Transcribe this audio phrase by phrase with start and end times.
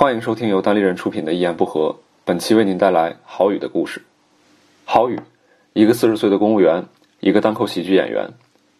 [0.00, 1.90] 欢迎收听由单立人出品的《一言不合》，
[2.24, 4.00] 本期为您带来郝宇的故事。
[4.86, 5.20] 郝宇，
[5.74, 6.86] 一个四十岁的公务员，
[7.18, 8.26] 一个单口喜剧演员，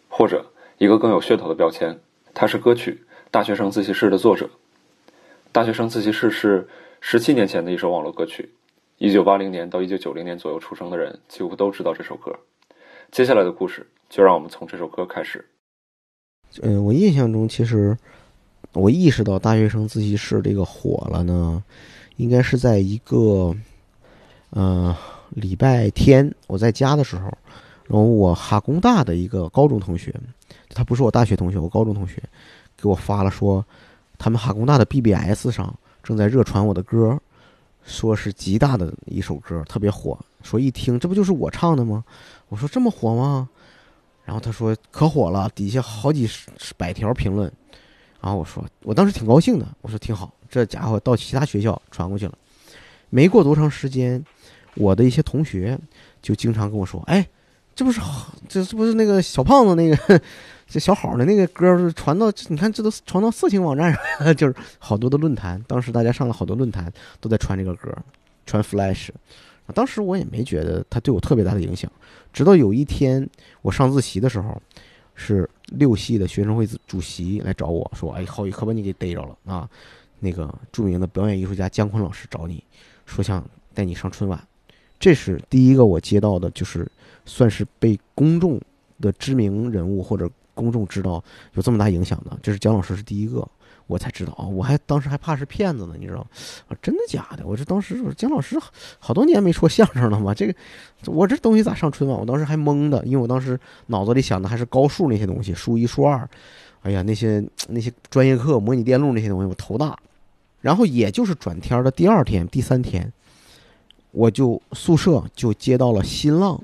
[0.09, 0.47] 或者
[0.79, 1.95] 一个更有噱头的标签，
[2.33, 2.93] 他是歌曲
[3.31, 4.47] 《大学生自习室》的作者。
[5.53, 6.67] 《大学生自习室》是
[7.03, 8.49] 十七年前的一首网络歌曲，
[8.97, 12.35] 一九八零年到一九九零年左右出生的人几乎都知道这首歌。
[13.11, 15.45] 接下来的故事，就让我们从这首歌开始。
[16.63, 17.95] 嗯，我印象中，其实
[18.73, 21.63] 我意识到大学生自习室这个火了呢，
[22.17, 23.55] 应该是在一个，
[24.51, 24.97] 呃，
[25.31, 27.25] 礼拜天我在家的时候，
[27.85, 30.15] 然后我哈工大的一个高中同学，
[30.69, 32.23] 他不是我大学同学，我高中同学，
[32.77, 33.65] 给我发了说，
[34.19, 37.19] 他们哈工大的 BBS 上正在热传我的歌，
[37.85, 42.05] 说是极大的一首歌，特别火，说一听这不就是我唱的吗？
[42.49, 43.49] 我说这么火吗？
[44.25, 47.53] 然后他说可火了，底下好几十百条评论。
[48.23, 52.33] 然后我说我当时挺高兴的，我说挺好，这家伙到其他学校传过去了。
[53.09, 54.25] 没过多长时间，
[54.77, 55.79] 我的一些同学
[56.23, 57.27] 就经常跟我说：“哎，
[57.75, 58.01] 这不是
[58.49, 60.21] 这这不是那个小胖子那个
[60.69, 64.01] 这小好的那个歌传到你看这都传到色情网站上，
[64.37, 65.61] 就是好多的论坛。
[65.67, 67.93] 当时大家上了好多论坛都在传这个歌，
[68.47, 69.09] 传 Flash。
[69.75, 71.91] 当时我也没觉得他对我特别大的影响。”
[72.33, 73.29] 直到有一天，
[73.61, 74.63] 我上自习的时候，
[75.17, 79.69] 是六系的学生会主席来找我说：“哎，浩宇可把你给逮着了啊！
[80.19, 82.63] 那个著名的表演艺术家姜昆老师找你，
[83.07, 84.41] 说想带你上春晚。”
[84.99, 86.87] 这是第一个我接到的，就是
[87.25, 88.61] 算是被公众
[89.01, 91.23] 的知名人物或者公众知道
[91.55, 93.49] 有这么大影响的，这是姜老师是第一个。
[93.91, 96.25] 我才知道啊，我还当时还怕是骗子呢，你知道
[96.69, 97.45] 啊，真的假的？
[97.45, 98.57] 我这当时我说姜老师
[99.01, 100.55] 好多年没说相声了嘛，这个
[101.07, 102.19] 我这东西咋上春晚？
[102.19, 106.29] 我当时还懵的，因为我当时脑子里想的还是高数那些东西，数一数二，
[106.83, 109.99] 哎呀，那些那些专业课、模拟电路那些东西，我头大。
[110.61, 113.11] 然后也就是转天的第二天、第三天，
[114.13, 116.63] 我就宿舍就接到了新浪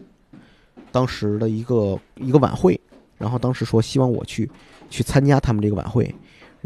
[0.93, 2.79] 当时的一个一个晚会，
[3.17, 4.51] 然后当时说希望我去
[4.91, 6.15] 去参加他们这个晚会。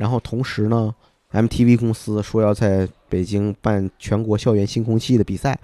[0.00, 0.94] 然后同时呢
[1.30, 5.60] ，MTV 公司说要在北京办全国校园新空气的比赛，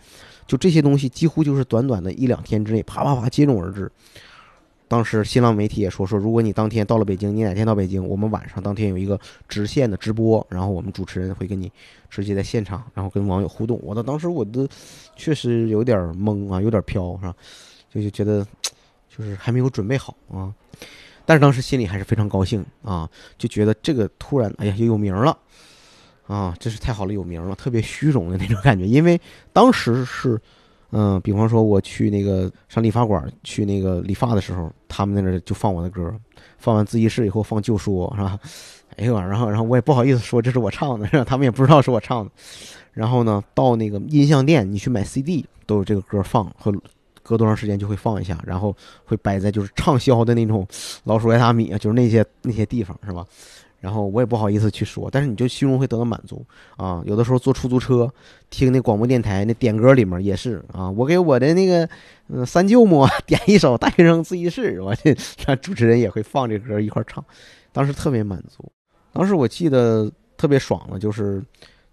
[0.46, 3.90] 就这些东西几乎就是短短的一两天之内，啪啪啪接踵而至。
[4.88, 11.72] 当时新浪媒体也说说，如果你当天到了北京，你哪天到北京，我们晚上当天有一个直线的直播，然后我们主持人会跟你
[12.10, 13.80] 直接在现场，然后跟网友互动。
[13.82, 14.68] 我的当时我都
[15.16, 17.34] 确实有点懵啊，有点飘是吧？
[17.90, 18.46] 就就觉得
[19.08, 20.52] 就是还没有准备好啊。
[21.26, 25.36] 但是当时心里还是非常高兴啊，就觉得这个突然，哎呀，又有名了，
[26.26, 28.86] 啊，真是太好了，有名了，特别虚荣的那种感觉。
[28.86, 29.20] 因为
[29.52, 30.40] 当时是，
[30.92, 36.14] 嗯，比方说我去那个上理发馆去那个理发的时候，他们在那就放我的歌，
[36.58, 38.38] 放完自习室以后放旧说，是吧？
[38.96, 41.24] 哎呦，然后然后我也不好意思说这是我唱的，是吧？
[41.24, 42.30] 他们也不知道是我唱的。
[42.92, 46.72] 然后呢，到那个音像店，你去买 CD 都有这个歌放和。
[47.26, 50.64] 隔多长时间就会放一下，然后会摆在就是畅销的那种
[51.02, 53.26] 老鼠爱大米啊，就是那些那些地方是吧？
[53.80, 56.44] 然后我也不好意思去说，但是你就心中会得到满足
[56.76, 57.02] 啊。
[57.04, 58.08] 有的时候坐出租车
[58.48, 61.88] 听那广播电台那点歌里面也是啊，我给我的那个
[62.28, 65.14] 嗯三舅母点一首《大学生自习室》，我这
[65.56, 67.24] 主持人也会放这歌一块唱，
[67.72, 68.64] 当时特别满足。
[69.12, 71.42] 当时我记得特别爽的就是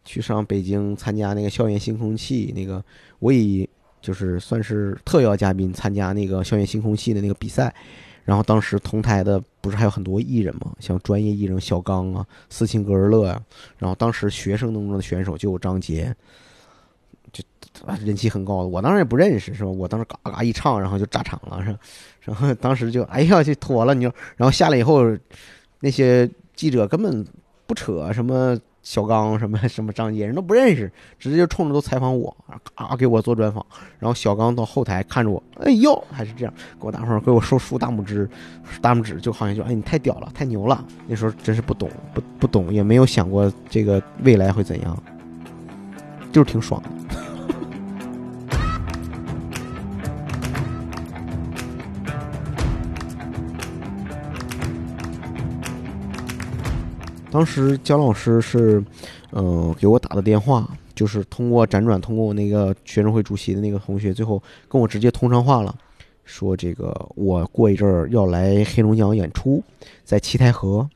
[0.05, 2.83] 去上北京参加那个校园新空气那个，
[3.17, 3.67] 我以。
[4.03, 7.73] 就是算是特邀嘉宾参加那个校园星空系的那个比赛，
[8.25, 13.41] 然后当时同台的不是还有很多艺人嘛，像专业艺人小刚啊、斯琴格日乐啊，
[13.77, 16.13] 然后当时学生当中的选手就有张杰，
[17.31, 17.41] 就
[18.05, 19.69] 人气很高的，我当时也不认识是吧？
[19.69, 21.79] 我当时嘎嘎一唱，然后就炸场了是吧？
[22.23, 25.01] 然后当时就哎呀就妥了，你说，然后下来以后，
[25.79, 27.25] 那些记者根本
[27.65, 28.59] 不扯什么。
[28.83, 32.35] 小刚什么 什么张杰人都不认识，直接就冲着都采访我，
[32.75, 33.65] 啊给我做专访。
[33.97, 38.29] 然后小刚到后台看着我，哎呦还是这样，给我大伙给我竖竖大拇指，
[38.81, 40.85] 大拇指就好像就哎你太屌了，太牛了。
[41.07, 45.01] 那时候真是不懂，不不懂，也没有想过这个未来会怎样，
[46.31, 46.89] 就是挺爽的。
[57.33, 58.79] 当时姜老师是，
[59.31, 64.39] 嗯，给我打的电话，就是通过辗转，通过我那个学生会主席的那个同学，最后
[64.69, 65.75] 跟我直接通上话了，
[66.25, 69.63] 说这个我过一阵儿要来黑龙江演出，
[70.03, 70.87] 在七台河，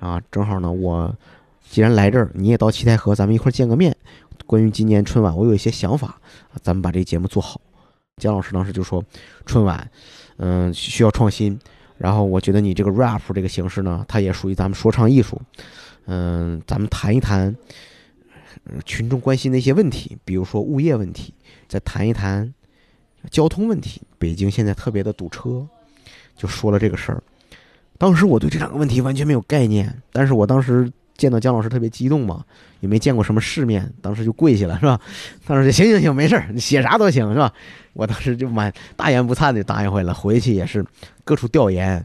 [0.00, 1.14] 啊，正好呢，我
[1.70, 3.96] 既然来这儿，你也到七台河，咱们一块儿见个面。
[4.46, 6.20] 关于今年春晚，我有一些想法，
[6.62, 7.60] 咱们把这节目做好。
[8.16, 9.04] 姜老师当时就说，
[9.46, 9.88] 春晚，
[10.38, 11.56] 嗯，需要创新。
[12.00, 15.38] 然后我觉得你这个 rap 这个形式呢，它也属于咱们说唱艺术，
[16.06, 17.54] 嗯，咱们谈一谈
[18.86, 21.34] 群众关心的一些问题，比如说物业问题，
[21.68, 22.54] 再谈一谈
[23.30, 24.00] 交通问题。
[24.18, 25.66] 北京现在特别的堵车，
[26.34, 27.22] 就说了这个事儿。
[27.98, 32.42] 当时我对这两个问题完全没有概念，但是我当时见到姜老师特别激动嘛，
[32.80, 34.98] 也没见过什么世面，当时就跪下了，是吧？
[35.46, 37.52] 当时就行行行，没事儿，你写啥都行，是吧？
[37.92, 40.82] 我当时就满大言不惭的答应回来，回去也是
[41.22, 42.02] 各处调研。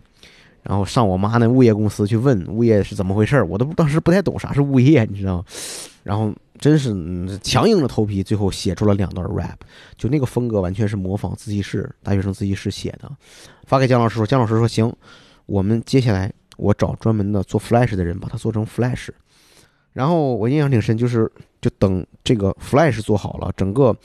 [0.62, 5.45] 然后上我妈那物业公司去问物业是怎么回事我都当时不太懂啥是物业，你知道吗？
[6.01, 6.91] 然后真是
[7.44, 9.57] 强硬着头皮，最后写出了两段 rap，
[9.95, 13.12] 就那个风格完全是模仿自习室大学生自习室写的，
[13.65, 14.91] 发给姜老师说，姜老师说行，
[15.45, 19.09] 我们接下来我找专门的做 flash 的人把它做成 flash，
[19.93, 21.31] 然后我印象挺深，就是
[21.61, 23.95] 就等这个 flash 做好了，整个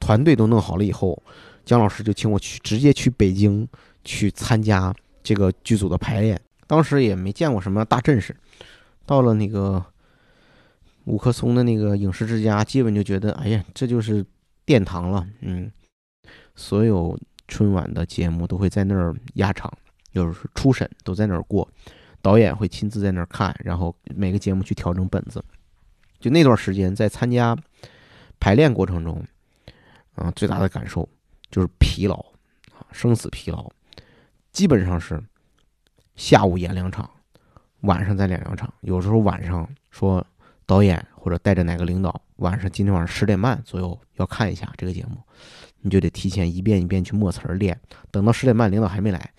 [0.00, 1.22] 团队都弄好了以后，
[1.64, 3.68] 姜老师就请我去直接去北京
[4.04, 4.94] 去参加。
[5.26, 8.32] 这个剧组的排练，当时也没见过什么大阵势。
[9.04, 9.84] 到了那个
[11.06, 14.24] 五棵松的那个影视之家，基本就觉得，哎呀，这就是
[14.64, 15.26] 殿堂了。
[15.40, 15.68] 嗯，
[16.54, 17.18] 所有
[17.48, 19.68] 春晚的节目都会在那儿压场，
[20.12, 21.68] 就是初审都在那儿过，
[22.26, 25.40] 导演会亲自在那儿看，然后每个节目去调整本子。
[26.18, 27.56] 就那段时间，在参加
[28.40, 29.24] 排练过程中，
[30.16, 31.08] 啊，最大的感受
[31.52, 32.16] 就是疲劳
[32.72, 33.70] 啊，生死疲劳。
[34.50, 35.22] 基本上是
[36.16, 37.08] 下午演两场，
[37.82, 38.74] 晚上再演两场。
[38.80, 40.26] 有时候晚上说
[40.66, 45.16] 导演或者带着哪个领导，晚上今天晚上十点半左右要看一下这个节目，
[45.80, 47.80] 你就得提前一遍一遍去默词儿练。
[48.10, 49.32] 等到十点半领导还没来，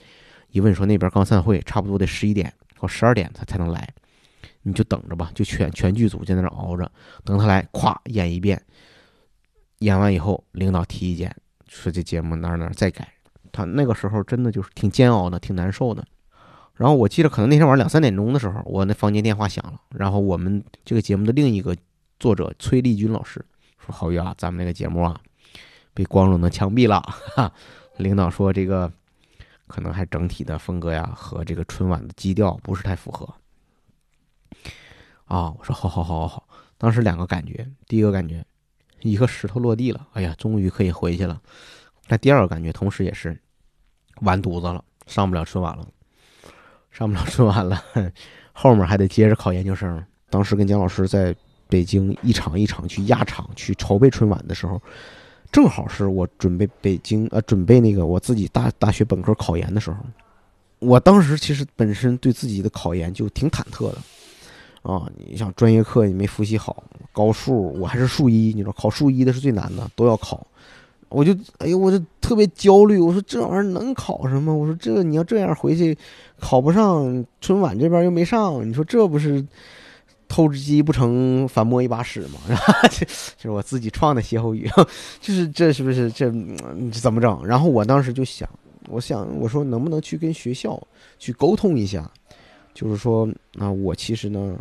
[0.51, 3.87] 一问说那边刚散会，差不多得十一点或十二点他才能来，
[4.63, 6.91] 你就等着吧，就全全剧组在那熬着，
[7.23, 8.61] 等他来，咵演一遍。
[9.79, 11.35] 演完以后，领导提意见，
[11.67, 13.07] 说这节目哪哪再改。
[13.51, 16.03] 他那个时候真的就是挺煎熬的，挺难受的。
[16.75, 19.79] 然后我记得可能那天晚上两三点钟的时候，我那房间电话响了。
[19.89, 21.75] 然后我们这个节目的另一个
[22.19, 23.43] 作者崔丽君老师
[23.77, 25.19] 说：“郝宇啊，咱们那个节目啊，
[25.93, 27.01] 被光荣的枪毙了。
[27.35, 27.51] 哈，
[27.97, 28.91] 领导说这个
[29.67, 33.27] 可能还整体的风格呀和这个春晚的基调不是太符合。”
[35.25, 36.47] 啊，我说好好好好好。
[36.77, 38.45] 当时两个感觉，第一个感觉
[39.01, 41.41] 一个石头落地了，哎呀，终于可以回去了。
[42.07, 43.37] 那第二个感觉，同时也是
[44.21, 45.85] 完犊子了，上不了春晚了，
[46.91, 47.83] 上不了春晚了，
[48.53, 50.01] 后面还得接着考研究生。
[50.29, 51.35] 当时跟姜老师在
[51.67, 54.81] 北京一场一场去压场去筹备春晚的时候，
[55.51, 59.97] 正好是我准备北京呃准备那个我自己大大学本科考研的时候。
[60.79, 63.97] 我当时其实本身对自己的考研就挺忐忑的
[64.83, 70.45] 啊，你像专业课你没复习好，高数我还是数一，你说考数一的是最难的，都要考。
[71.09, 72.99] 我就哎呦，我就特别焦虑。
[72.99, 74.55] 我说这玩意儿能考什么？
[74.55, 75.97] 我说这你要这样回去，
[76.39, 79.43] 考不上春晚这边又没上，你说这不是
[80.27, 82.73] 偷只鸡不成反摸一把屎嘛， 然后？
[82.89, 84.69] 这就是我自己创的歇后语，
[85.21, 86.29] 就是这是不是这
[86.91, 87.45] 怎么整？
[87.45, 88.49] 然后我当时就想，
[88.89, 90.81] 我想我说能不能去跟学校
[91.17, 92.09] 去沟通一下，
[92.73, 93.27] 就是说
[93.57, 94.57] 啊，我其实呢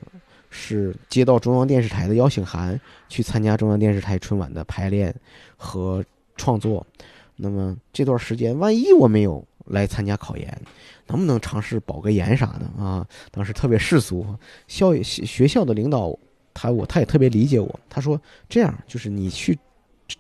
[0.50, 5.14] 是接到中央电视台的邀请函，去参加中央电视台春晚的排练
[5.56, 6.04] 和。
[6.38, 6.86] 创作，
[7.34, 10.60] 那么这段时间万一我没有来参加考研，
[11.06, 13.06] 能不能尝试保个研啥的啊？
[13.30, 14.26] 当时特别世俗，
[14.66, 16.16] 校学校的领导
[16.54, 19.58] 他我他也特别理解我，他说这样就是你去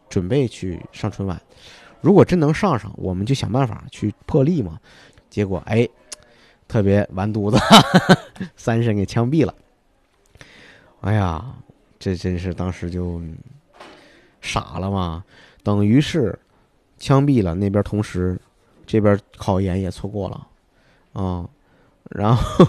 [0.08, 1.40] 准备去上春晚，
[2.00, 4.78] 如果真能上上，我们就想办法去破例嘛。
[5.30, 5.88] 结果哎，
[6.66, 7.58] 特别完犊子，
[8.56, 9.54] 三审给枪毙了。
[11.02, 11.54] 哎呀，
[11.98, 13.20] 这真是当时就
[14.40, 15.24] 傻了嘛。
[15.62, 16.38] 等于是
[16.98, 18.38] 枪毙了那边，同时
[18.86, 20.46] 这边考研也错过了
[21.12, 21.48] 啊。
[22.10, 22.66] 然后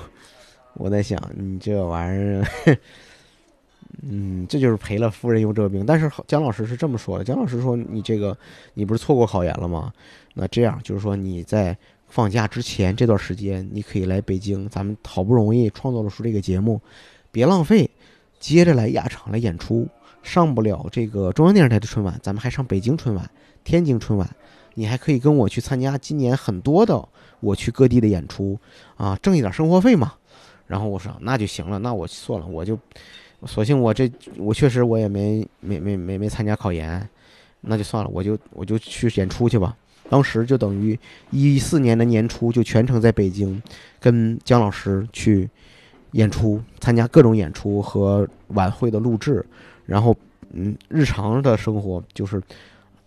[0.74, 2.78] 我在想，你这玩意儿，
[4.02, 5.86] 嗯，这就是赔了夫人又折兵。
[5.86, 8.36] 但是姜老师是这么说的：姜老师说，你这个
[8.74, 9.94] 你不是错过考研了吗？
[10.34, 16.82] 那这样就是说，你在放假之前这段时间，你可以来北京，咱们好不容易创作了出这个节目，
[17.32, 17.90] 别浪费，
[18.40, 19.88] 接着来亚场来演出。
[20.24, 23.30] 上不了这个中央电视台的春晚，咱们还上北京春晚、
[23.64, 24.30] 天津春晚。
[24.78, 27.04] 你还可以跟我去参加今年很多的
[27.40, 28.58] 我去各地的演出
[28.96, 30.14] 啊，挣一点生活费嘛。
[30.68, 32.78] 然后我说那就行了，那我算了，我就
[33.46, 37.10] 索性我这我确实我也没没没没没参加考研，
[37.62, 39.76] 那就算了，我就我就去演出去吧。
[40.10, 40.98] 当时就等于
[41.32, 43.62] 一四年的年初就全程在北京
[44.00, 45.50] 跟姜老师去
[46.12, 49.44] 演出，参加各种演出和晚会的录制。
[49.86, 50.16] 然后，
[50.52, 52.42] 嗯，日常的生活就是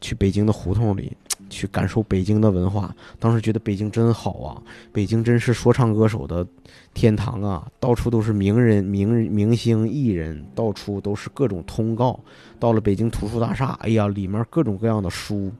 [0.01, 1.13] 去北京的胡同里
[1.51, 2.95] 去感受北京的文化。
[3.19, 6.47] 当时觉得北京真好啊，北京真是说唱歌手的
[6.95, 12.19] 天堂啊，到处都是名人、名明星、艺人，到处都是各种通告。
[12.59, 15.53] 到了北京图书大厦，哎呀，里面各种各样的书，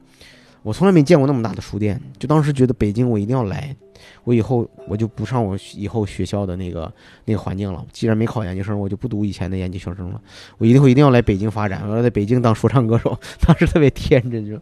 [0.63, 1.99] 我从来没见过那么大的书店。
[2.19, 3.75] 就当时觉得北京，我一定要来。
[4.23, 6.91] 我以后我就不上我以后学校的那个
[7.25, 7.85] 那个环境了。
[7.91, 10.21] 既然没考研究生，我就不读以前的研究生了。
[10.57, 13.17] 我一定会一定要来北京发展，我要在北京当说唱歌手。
[13.45, 14.55] 当时特别天真，就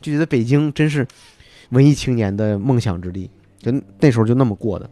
[0.00, 1.06] 就觉得北京真是
[1.70, 3.30] 文艺青年的梦想之地。
[3.58, 4.88] 就那时候就那么过的。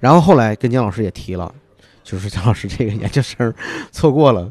[0.00, 1.54] 然后后来跟姜老师也提了，
[2.02, 3.52] 就是姜老师这个研究生
[3.92, 4.50] 错过了。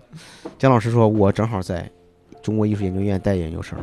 [0.57, 1.89] 姜老师说：“我正好在
[2.43, 3.77] 中国艺术研究院带研究生，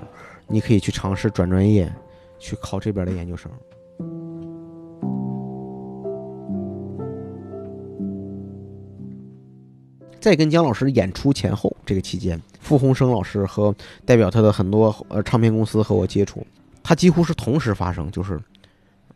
[0.47, 1.93] 你可以去尝试转专业，
[2.39, 3.51] 去考这边的研究生。”
[10.21, 16.47] 在跟姜老师演出前后这个期间，傅红生老师和代表他的很多呃唱片公司和我接触，
[16.81, 18.41] 他几乎是同时发生，就是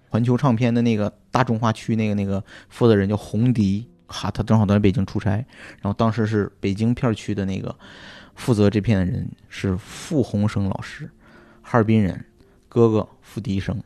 [0.08, 5.30] 环球唱片的那个大中华区那个那个负责人叫洪迪，哈，他正好在北京出差，
[5.80, 7.72] 然后当时是北京片区的那个
[8.34, 11.08] 负责这片的人是傅红生老师，
[11.68, 12.24] 哈尔滨人，
[12.68, 13.76] 哥哥付笛生。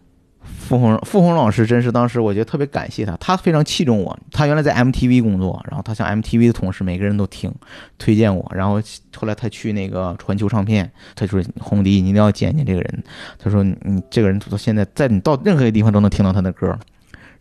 [0.43, 4.19] 傅红傅红老师真是当时我觉得特别感谢他，他非常器重我。
[4.31, 7.51] 他原来在 MTV 工作，然后他向 MTV 的同事每个人都听
[7.99, 8.47] 推荐我。
[8.55, 8.81] 然后
[9.17, 13.05] 后来他去那个环球唱片，他说红迪，你一定要见见这个人。
[13.39, 16.79] 他说你这个人到现在在你到任何一个地方都能听到他的歌。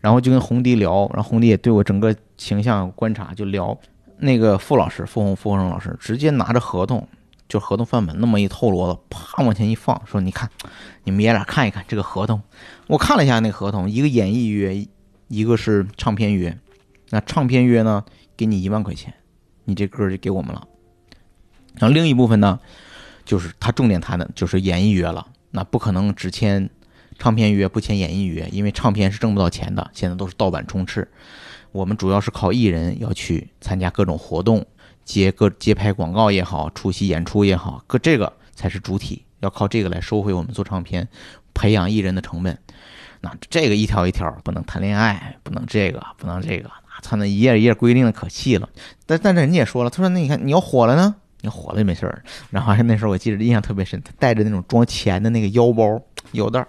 [0.00, 3.76] 然后就跟红迪聊，然后红迪也对我整个形象观察，就聊
[4.18, 7.06] 那个傅老师傅红傅红生老师直接拿着合同。
[7.50, 10.48] 就合同范本那么一透罗子，啪往前一放，说：“你看，
[11.02, 12.40] 你们爷俩看一看这个合同。”
[12.86, 14.86] 我看了一下那合同，一个演艺约，
[15.26, 16.56] 一个是唱片约。
[17.10, 18.04] 那唱片约呢，
[18.36, 19.12] 给你一万块钱，
[19.64, 20.66] 你这歌就给我们了。
[21.74, 22.60] 然后另一部分呢，
[23.24, 25.26] 就是他重点谈的就是演艺约了。
[25.50, 26.70] 那不可能只签
[27.18, 31.10] 唱片约不签演艺约，因为唱片是挣不到钱的，现在都是盗版充斥。
[31.72, 34.64] 我们主要是靠艺人要去参加各种活动。
[35.10, 41.08] 接各接拍广告也好，出席演出也好，各这个才是主体，要靠这个来收回我们做唱片、
[41.52, 42.56] 培养艺人的成本。
[43.20, 46.70] 那这个一条一条不能谈恋爱，不能这个，不能这个，
[47.02, 48.68] 他那一页一页规定的可细了。
[49.04, 52.22] 但但是人家也说了，他说那你看你要火了呢，你火了就没事儿。
[52.50, 56.00] 然后那时候我记得印象特别深，他带着那种装钱的那个腰包
[56.32, 56.64] 腰带，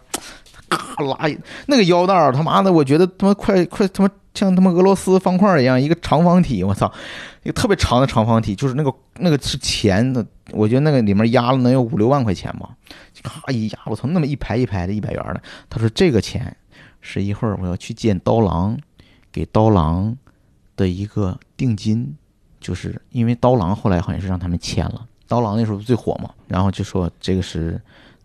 [0.67, 1.29] 咔拉
[1.67, 4.09] 那个腰带他妈的，我觉得他妈快快他妈。
[4.33, 6.89] 像他妈俄罗斯方块一样，一个长方体，我操，
[7.43, 12.69] 一个特别长的长方体，就是那个那个是钱的，我觉得那个里面压了能有五六万块钱吧，
[13.23, 15.41] 咔一压，我操，那么一排一排的一百元的。
[15.69, 16.55] 他说这个钱
[17.01, 18.77] 是一会儿我要去见刀郎，
[19.31, 20.15] 给刀郎
[20.75, 22.15] 的一个定金，
[22.59, 27.81] 就是因为刀郎后来好像是让他们签了，刀郎那时候最火嘛，然后就说这个是。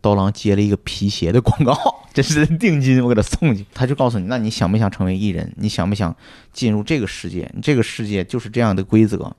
[0.07, 1.77] 刀郎接了一个皮鞋的广告，
[2.15, 3.67] 这是定金，我给他送去。
[3.75, 5.53] 他就告诉你，那你想不想成为艺人？
[5.57, 6.15] 你想不想
[6.53, 7.53] 进入这个世界？
[7.61, 9.35] 这个世界就是这样的规则。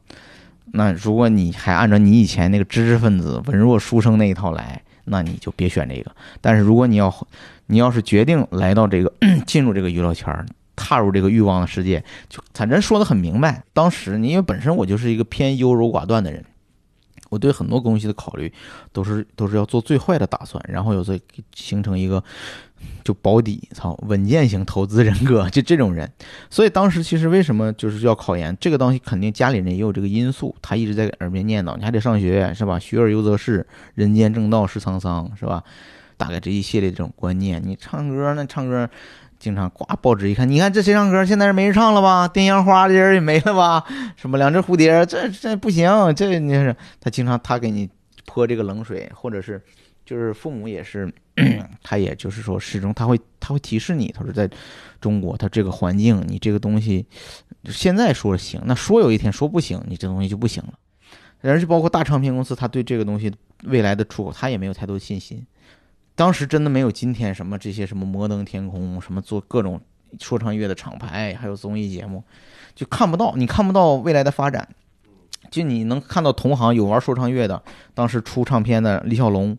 [0.74, 6.12] 那如果你还按照你以前那个知识分子、文弱书生那一套来，那你就别选这个。
[6.42, 7.28] 但是如果你要，
[7.68, 9.14] 你要是决定来到这个
[9.48, 10.46] 进入这个娱乐圈，
[10.76, 13.64] 踏入这个欲望的世界，就反正说的很明白。
[13.72, 16.44] 当时你因为本身我就是一个偏优柔寡断的人。
[17.30, 18.52] 我对很多东西的考虑，
[18.92, 21.20] 都是都是要做最坏的打算，然后有再
[21.54, 22.24] 形成一个
[23.04, 26.12] 就保底，操，稳健型投资人格，就这种人。
[26.50, 32.78] 所以当时其实为什么就是要考研，这个东西肯定家里人也有这个因素，他一直在耳边念叨，你还得上学是吧？
[32.80, 33.66] 学而优则仕，
[33.96, 35.64] 人间正道是沧桑是吧？
[36.18, 38.90] 大概这一系列这种观念，你唱歌那唱歌。
[39.40, 41.26] 经常挂报纸一看，你看这谁唱歌？
[41.26, 42.28] 现在是没人唱了吧？
[42.28, 43.84] 电烟花的人也没了吧？
[44.16, 45.06] 什么两只蝴蝶？
[45.06, 47.90] 这这不行，这你是他经常他给你
[48.26, 49.62] 泼这个冷水，或者是
[50.06, 51.12] 就是父母也是，
[51.84, 54.50] 他也就是说始终他会他会提示你，他说在
[55.00, 57.06] 中国他这个环境，你这个东西
[57.66, 60.74] 现在说行，那说有一天说不行，你这东西就不行了。
[61.42, 63.32] 而且包括大唱片公司，他对这个东西
[63.66, 65.46] 未来的出口，他也没有太多信心。
[66.18, 69.80] 当时真的没有今天什么这些什么摩登天空，什么做各种
[70.20, 72.24] 说唱乐的厂牌，还有综艺节目，
[72.74, 74.68] 就看不到，你看不到未来的发展。
[75.52, 77.62] 就你能看到同行有玩说唱乐的，
[77.94, 79.56] 当时出唱片的李小龙，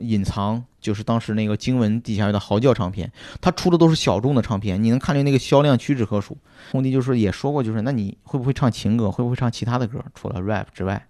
[0.00, 6.36] 隐藏就是当时那个经文底下的嚎叫唱片，他出的都是小众的唱片，你能看见那个销量屈指可数。
[6.72, 11.06] 红迪就是也说过，就是那你会不会唱情歌，会不会唱其他的歌，除了 rap 之外，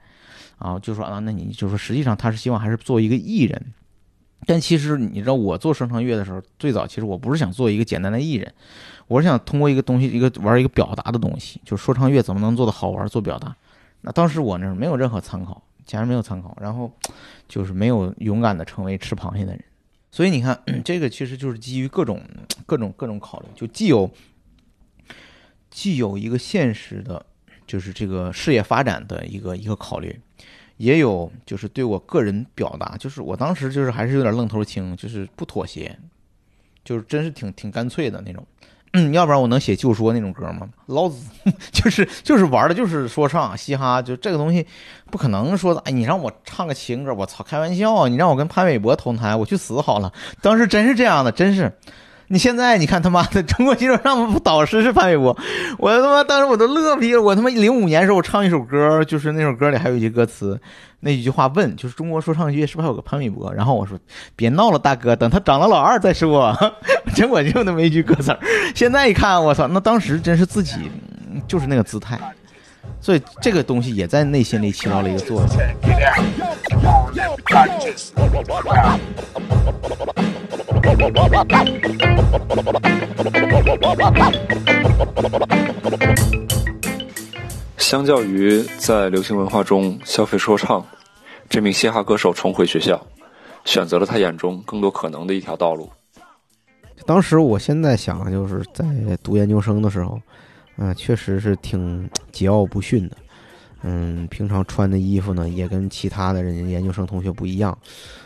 [0.59, 3.73] 啊，就说啊，那你就说实际上他是希望还是做一个艺人。
[4.47, 8.53] 但其实你知道，我做说唱乐的时候，最早其实我不是想做一个简单的艺人，
[9.07, 13.57] 我是想通过一个东西，一个玩一个表达的东西，就是说唱乐怎么能做的好玩，做表达。
[14.01, 16.91] 那当时我那没有任何参考，家人没有参考，然后
[17.49, 19.65] 就是没有勇敢的成为吃螃蟹的人。
[20.11, 22.21] 所以你看， 这个其实就是基于各种
[22.67, 24.11] 各种各种考虑，就既有
[25.71, 27.25] 既有一个现实的，
[27.67, 30.21] 就是这个事业发展的一个一个考虑，
[30.83, 35.97] 也有就是对我个人表达，就是我当时就是还是有点愣头青，就是不妥协，
[36.85, 38.45] 就是真是挺挺干脆的那种。
[38.95, 40.69] 嗯， 要不然我能写旧说那种歌吗？
[40.87, 41.25] 老子
[41.71, 44.67] 就是就是玩的，就是说唱嘻哈，就这个东西
[45.09, 50.12] 不可能说的，哎，你让我唱个情歌，我操，开玩笑，你让我跟潘玮柏同台，我去死好了。
[50.41, 51.73] 当时真是这样的，真是。
[52.33, 55.37] 你现在你看他妈的中国金说唱导师是潘玮柏，
[55.77, 57.21] 我他妈当时我都乐逼了。
[57.21, 60.59] 我他妈零五年时候我唱一首歌，就是那首歌里还有一句歌词，
[61.01, 63.53] 那一句话问就是中国说唱界是不是还有个潘玮柏？
[63.53, 63.99] 然后我说
[64.35, 66.57] 别闹了，大哥，等他长了老二再说。
[67.15, 68.35] 结果就那么一句歌词
[68.75, 70.91] 现在一看，我操，那当时真是自己
[71.47, 72.19] 就是那个姿态，
[72.99, 75.49] 所以这个东西也在内心里起到了一个作用。
[87.79, 90.85] 相较于在流行文化中消费说唱，
[91.49, 93.05] 这名嘻哈歌手重回学校，
[93.65, 95.91] 选择了他眼中更多可能的一条道路。
[97.05, 98.85] 当时我现在想，就是在
[99.25, 100.21] 读研究生的时候，
[100.77, 103.17] 嗯，确实是挺桀骜不驯的。
[103.83, 107.77] 嗯，平常穿的衣服呢，也跟其他的人研究生同学不一样，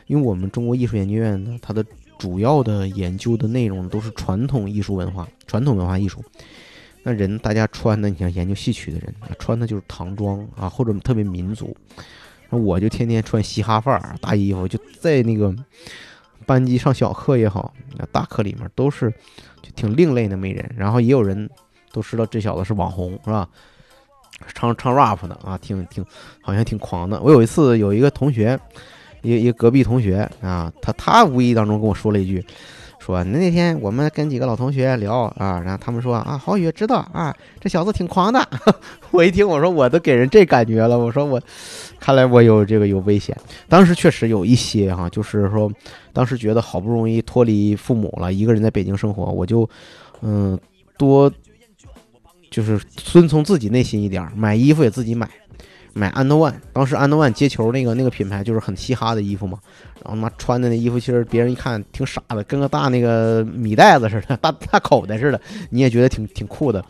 [0.06, 1.82] 因为我们中国艺术研究院呢，它的
[2.18, 6.22] 主要的研究的内容都是传统艺术文化、传统文化艺术。
[7.02, 11.76] 那人大家穿的，你像研究戏曲的人，穿的就是唐装啊，或者特别民族。
[12.50, 15.54] 那我就天天穿嘻哈范儿大衣服，就在那个
[16.44, 17.72] 班级上小课也好，
[18.10, 19.10] 大课里面都是
[19.62, 20.68] 就挺另类的美人。
[20.76, 21.48] 然后也有人
[21.92, 23.48] 都知道这小子是网红，是吧？
[24.54, 26.04] 唱唱 rap 的啊，挺挺
[26.42, 27.20] 好像挺狂的。
[27.20, 28.58] 我有一次有一个同学，
[29.26, 32.44] 一一隔壁同学啊，他他无意当中跟我说了一句，
[33.00, 38.48] 说那天我们跟几个老同学聊啊，然后他们说啊，郝宇知道啊，这小子挺狂的。
[39.10, 41.40] 我一听我说我都给人这感觉了，我说我
[41.98, 43.36] 看来我有这个有危险。
[43.68, 45.70] 当时确实有一些哈，就是说
[46.12, 49.68] 当时觉得好不容易脱离父母了，一个人在北京生活，我就
[50.22, 50.58] 嗯
[50.96, 51.32] 多。
[52.48, 55.28] 就是遵从自己内心一点，买衣服也自己买，
[55.98, 56.54] 买安德万。
[56.72, 59.58] 当时安德万接球那个那个品牌就是很嘻哈的衣服嘛，
[60.04, 66.84] 然后他妈穿的那衣服，其实别人一看挺傻的，跟个大那个米袋子似的，大大口袋似的，你也觉得挺挺酷的。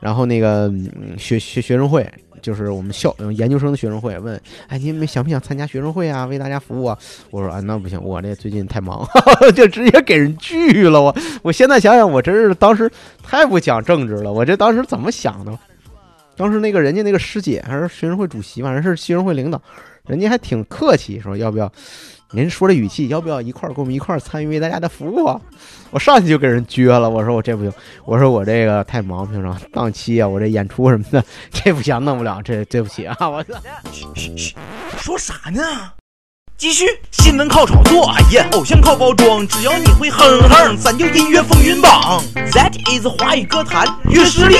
[0.00, 0.70] 然后那个
[1.16, 2.06] 学学学生会。
[2.42, 4.34] 就是我们校研究生的学生会问，
[4.66, 6.26] 哎，你们想不想参加学生会啊？
[6.26, 6.98] 为大家服务啊？
[7.30, 9.06] 我说啊，那不行，我这最近太忙，
[9.54, 11.00] 就直接给人拒了。
[11.00, 12.90] 我我现在想想，我真是当时
[13.22, 14.32] 太不讲政治了。
[14.32, 15.56] 我这当时怎么想的？
[16.36, 19.60] 当时那个人家那个师姐还是学生会主席，反正是学生会领导，
[20.06, 21.70] 人家还挺客气，说要不要。
[22.34, 25.38] 您说这语气，要不要一块儿跟我们一块儿参与为大家的服务啊？
[25.90, 27.70] 我上去就给人撅了，我说我这不行，
[28.06, 33.54] 我说我这个太忙，平常档期啊，我这演出什么的， 这不行，弄不了，这对不起啊，我操！
[34.96, 35.92] 说啥呢？
[36.62, 42.22] 继续，新闻靠炒作，哎呀，偶像靠包装，只要你会哼哼，咱就音乐风云榜。
[42.52, 44.58] That is 华语歌坛越实力，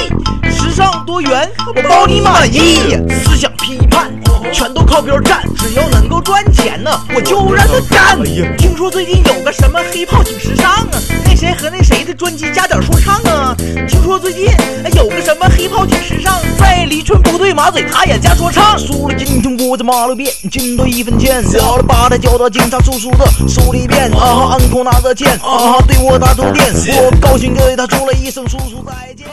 [0.51, 2.99] 时尚多元，我包你满意。
[3.09, 4.11] 思想批判。
[4.53, 8.23] 全都靠边站，只要能够赚钱呢，我就让他干。
[8.59, 10.89] 听说最近有个什么黑炮挺时尚啊，
[11.25, 13.57] 那谁和那谁的专辑加点说唱啊。
[13.89, 14.47] 听说最近
[14.95, 18.79] 有个什么黑炮挺时尚，在李春不对马嘴，他也加说唱。
[18.79, 24.13] 输了今天我在马路边，进退一分钱，小了把他交到警察叔叔的手里边。
[24.13, 26.67] 啊，安口拿着钱，啊哈，对我打通电，
[26.99, 29.27] 我高兴对他说了一声叔叔再见。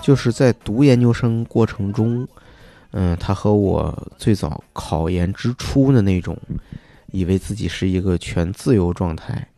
[0.00, 2.26] 就是在读研究生过程中。
[2.96, 6.38] 嗯，他和我最早考研之初的那种，
[7.10, 9.48] 以为自己是一个全自由状态，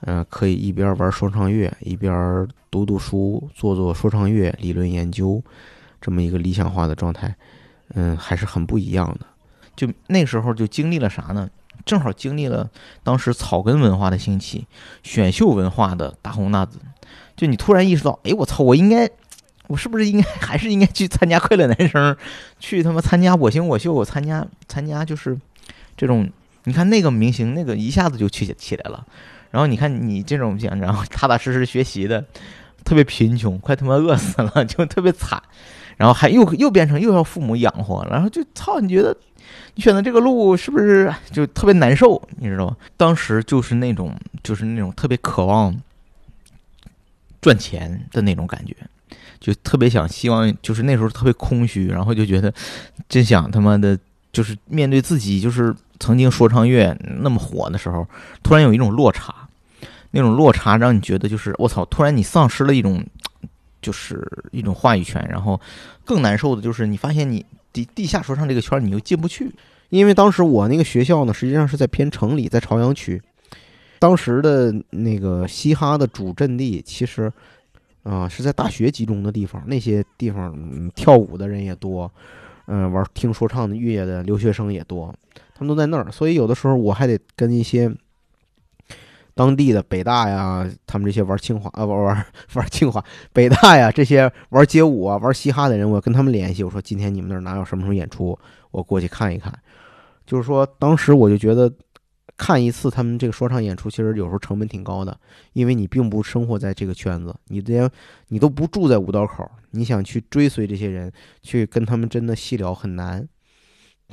[0.00, 5.40] 嗯，可以一边玩说唱乐，一边读读书，做做说唱乐理论研究，
[6.00, 7.32] 这么一个理想化的状态，
[7.94, 9.26] 嗯，还是很不一样的。
[9.76, 11.48] 就那时候就经历了啥呢？
[11.86, 12.68] 正好经历了
[13.04, 14.66] 当时草根文化的兴起，
[15.04, 16.80] 选秀文化的大红大紫。
[17.36, 19.08] 就你突然意识到，哎，我操，我应该。
[19.70, 22.16] 我是不是应该还是应该去参加快乐男生，
[22.58, 25.38] 去他妈参加我行我秀，我参加参加就是
[25.96, 26.28] 这种，
[26.64, 29.06] 你看那个明星那个一下子就去起来了，
[29.52, 32.24] 然后你看你这种，然后踏踏实实学习的，
[32.82, 35.40] 特别贫穷，快他妈饿死了，就特别惨，
[35.96, 39.16] 然后还又又变成又要父母养活，然后就操，你觉得
[39.76, 42.20] 你选的这个路是不是就特别难受？
[42.38, 42.76] 你知道吗？
[42.96, 45.80] 当时就是那种就是那种特别渴望
[47.40, 48.74] 赚钱的那种感觉。
[49.40, 52.52] 就特别想希望，就是那时候特别空虚，然后就觉得
[53.08, 53.98] 真想他妈的，
[54.32, 58.06] 就是面对自己，就是曾经说唱乐那么火的时候，
[58.42, 59.34] 突然有一种落差，
[60.10, 63.04] 那种落差让你觉得就是我操，突然你丧失了一种
[63.80, 64.22] 就是
[64.52, 65.58] 一种话语权，然后
[66.04, 69.50] 更难受的就是你发现你地地下说唱这个圈你又进不去，
[69.88, 73.20] 因为当时我那个学校呢，实际上是在偏城里，在朝阳区。
[73.98, 77.30] 当时的那个嘻哈的主阵地，其实
[78.02, 82.10] 啊、是在大学集中的地方，那些地方、跳舞的人也多，
[82.66, 85.14] 嗯、玩听说唱的乐的留学生也多，
[85.54, 86.10] 他们都在那儿。
[86.10, 87.94] 所以有的时候我还得跟一些
[89.34, 98.38] 当地的北大呀，他们这些玩清华啊，玩玩玩清华、北大呀这些玩街舞啊、玩嘻哈的人，我跟他们联系，我说今天你们那儿哪有什么什么演出，
[98.70, 99.52] 我过去看一看。
[100.26, 101.72] 就是说，当时我就觉得
[102.40, 105.14] 看一次他们这个说唱演出，其实有时候成本挺高的，
[105.52, 107.88] 因为你并不生活在这个圈子，你连
[108.28, 113.28] 你都不住在五道口，你想去追随这些人，去跟他们真的细聊很难。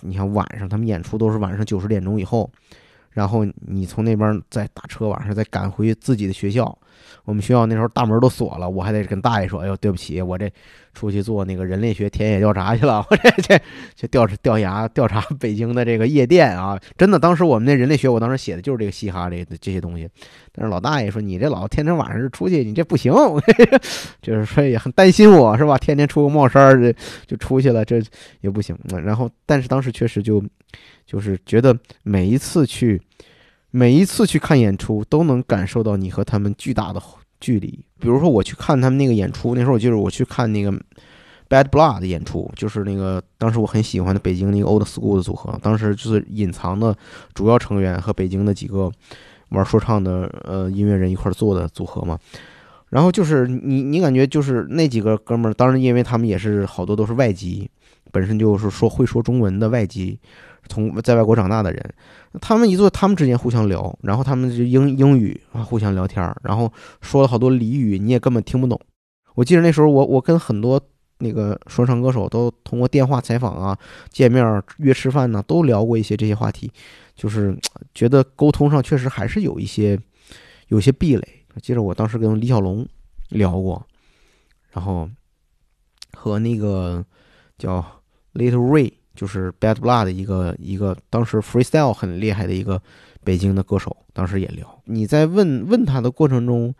[0.01, 2.51] 你看晚上他们演出都是晚上九十点钟以后，
[3.11, 6.77] 然后你从那边再打车，晚上再赶回自己的学校。
[7.25, 10.49] 我们学校那时候大门都锁了，我还得跟大爷说：“哎呦，对不起，我这
[10.93, 13.61] 出去做那个人类学田野调查去了， 我这这
[13.95, 16.79] 去调查调查调查北京的这个夜店啊！
[16.97, 20.09] 真的，当时我们那人类学，我当时写的就是这个嘻哈这这些东西。
[20.53, 23.13] 但是老大爷说：“你这老天天晚上出去，你这不行。
[24.21, 25.77] ”就是说也很担心我是吧？
[25.77, 28.01] 天天出个帽衫儿就出去了，这
[28.39, 28.77] 也不行。
[29.03, 30.41] 然后，但是当时确实就
[31.05, 33.01] 就是觉得每一次去。
[33.77, 36.99] 每一次去看演出，都能感受到你和他们巨大的
[37.39, 37.67] 距离。
[37.99, 40.71] 比如说，我去看他们那个演出，那时候我记得我去看那个
[41.47, 46.97] Bad Blood 的演出，就是那个当时我很喜欢的北京那个 Old School 的组合，当时就是隐藏的
[47.35, 48.91] 主要成员和北京的几个
[49.49, 52.17] 玩说唱的呃音乐人一块做的组合嘛。
[52.89, 57.69] 然后就是你你感觉就是那几个哥们儿，当然因为他们也是好多都是外籍，
[58.11, 60.17] 本身就是说会说中文的外籍，
[60.67, 61.93] 从在外国长大的人。
[62.39, 68.79] 他们一坐，他们之间互相聊，然后他们就英英语啊互相聊天儿，然后说了好多俚语，你也根本听不懂。
[69.33, 70.79] 我记得那时候我我跟很多
[71.17, 73.75] 那个说唱歌手都通过电话采访啊、
[74.09, 76.71] 见面约吃饭呢、都聊过一些这些话题，
[77.15, 77.57] 就是
[77.95, 79.99] 觉得沟通上确实还是有一些
[80.67, 81.27] 有些壁垒。
[81.61, 82.87] 记得我当时跟李小龙
[83.29, 83.83] 聊过，
[84.73, 85.09] 然后
[86.13, 87.03] 和那个
[87.57, 87.83] 叫
[88.35, 88.93] Little Ray。
[89.17, 92.79] 就是 Bad Blood 的一个一个当时 freestyle 很厉害的一个
[93.23, 94.81] 北京的歌手，当时也聊。
[94.85, 96.73] 你在问问他的过程中，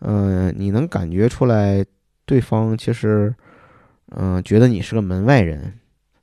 [0.00, 1.82] 嗯、你能感觉出来
[2.24, 3.32] 对方其实，
[4.10, 5.78] 嗯、觉得你是个门外人。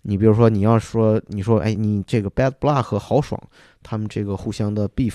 [0.06, 3.42] 你比如说，你要说你说，哎，你这个 Bad Blood 和豪爽
[3.82, 5.14] 他们这个互相的 beef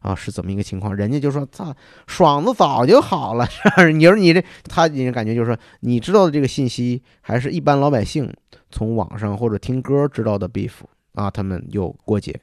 [0.00, 0.94] 啊是怎么一个情况？
[0.94, 1.74] 人家就说，操，
[2.06, 3.46] 爽子早就好了。
[3.46, 8.30] 是 你说你这他，你感觉就是说，你知道的这个信息，还是一般老百姓。
[8.70, 10.72] 从网上或者听歌知道的 beef
[11.14, 12.38] 啊，他们有过节，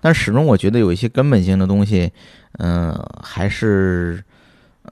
[0.00, 2.10] 但始终我觉得有一些根本性的东西，
[2.58, 4.22] 嗯、还是，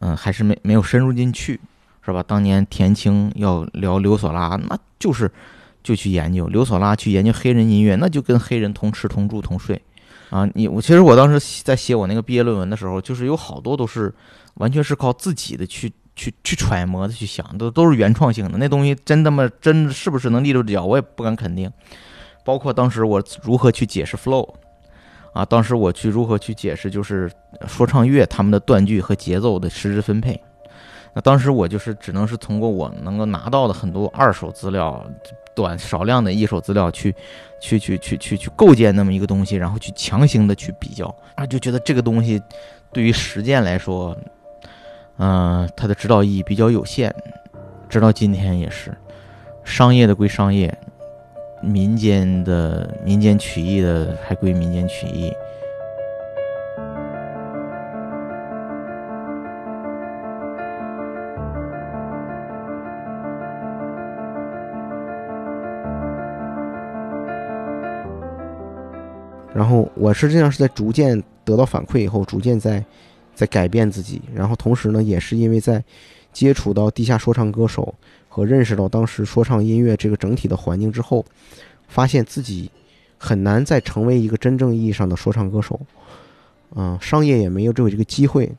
[0.01, 1.59] 嗯、还是没没有深入进去，
[2.05, 2.23] 是吧？
[2.23, 5.31] 当年田青要聊刘索拉，那就是
[5.83, 9.81] 就去研究刘索拉，去研究黑人音乐，那就跟黑人同吃同住同睡
[10.31, 10.49] 啊。
[10.55, 14.15] 你我其实我当时在写我那个毕业论文的时候，就是有好多都是
[14.55, 15.93] 完全是靠自己的去。
[16.17, 18.59] 去去揣摩的去想，都都是原创性的。
[18.59, 21.71] 那东西真他妈真是不是能立住脚，我也不敢肯定。
[22.45, 24.49] 包括当时我如何去解释 flow，
[25.33, 27.31] 啊，当时我去如何去解释就是
[27.67, 30.41] 说唱乐他们的断句和节奏的实质分配。
[31.15, 35.05] 那当时我就是只能是通过我能够拿到的很多二手资料、
[35.55, 37.15] 短少量的一手资料去
[37.61, 42.41] 去去去去去构建那么一个东西，然后去强行的去比较啊，就觉得这个东西
[42.93, 44.17] 对于实践来说。
[45.19, 47.15] 嗯，它的指导意义比较有限，
[47.89, 48.93] 直到今天也是。
[49.65, 50.77] 商业的归商业，
[51.63, 55.33] 民间的民间曲艺的还归民间曲艺。
[69.55, 72.85] 然后我实际上是在逐渐得到反馈以后，逐渐在
[73.35, 74.21] 在改变自己。
[74.35, 75.83] 然后同时呢，也是因为在
[76.33, 77.95] 接触到地下说唱歌手
[78.29, 81.25] 和认识到当时说唱音乐这个整体的环境之后，
[81.89, 82.71] 发现自己
[83.19, 85.81] 很难再成为一个真正意义上的说唱歌手。
[86.75, 88.51] 嗯，商业也没有这这个机会，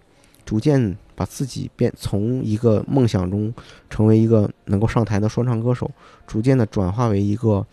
[0.46, 3.54] 逐渐把自己变从一个梦想中
[3.90, 5.90] 成为一个能够上台的说唱歌手，
[6.26, 7.66] 逐渐的转化为一个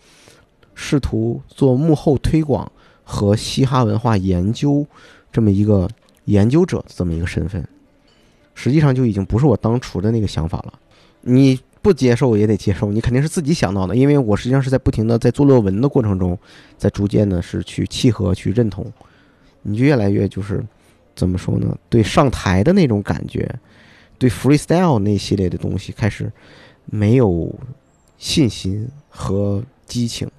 [0.73, 2.71] 试图做幕后推广。
[3.05, 4.87] 和嘻哈文化研究
[5.29, 5.89] 这么一个
[6.25, 7.67] 研究者的这么一个身份，
[8.55, 10.73] 实际上就已经不是我当初的那个想法了。
[11.21, 13.95] 你不接受也得接受，你肯定是自己想到的。
[13.95, 16.37] 因为我实际上是在不停的在做论文的过程中，
[16.77, 18.85] 在逐渐的是去契合、去认同，
[19.61, 20.63] 你就越来越就是
[21.15, 21.77] 怎么说呢？
[21.89, 23.53] 对上台的那种感觉，
[24.17, 26.31] 对 freestyle 那系列的东西开始
[26.85, 27.53] 没有
[28.17, 30.29] 信心和激情，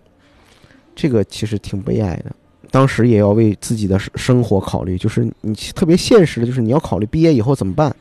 [0.95, 2.35] 这个其实挺悲哀的。
[2.75, 7.95] 当时也要为自己的生生活考虑，就是你特别现实的，就是你要考虑毕业以后怎么办。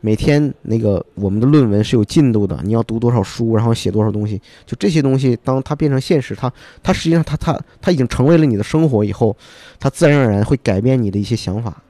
[0.00, 6.50] 每天那个我们的论文是有进度的，你要读多少书，然后写多少东西，就这些东西，当它变成现实，它
[6.82, 9.36] 它实际上它它它已经成为了你的生活以后，
[9.78, 11.82] 它自然而然会改变你的一些想法。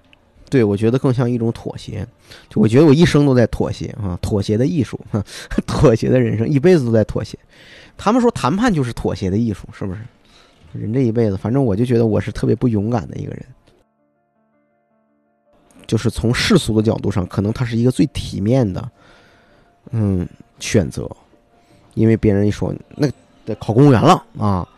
[0.51, 2.05] 对我觉得更像一种妥协，
[2.51, 4.99] 就我觉得我一生都在妥协啊，妥协的艺术，
[5.69, 7.39] 妥协的人生，一辈子都在妥协。
[7.97, 10.01] 他们说谈判就是妥协的艺术，是不是？
[10.79, 13.45] 人这一辈子，反正我就觉得我是特别不勇敢的一个人。
[15.87, 18.91] 就是从世俗的角度上，可能他是一个最体面的，
[19.91, 20.29] 嗯，
[20.61, 21.11] 选择，
[21.95, 23.09] 因为别人一说那
[23.47, 24.69] 得考公务员了啊，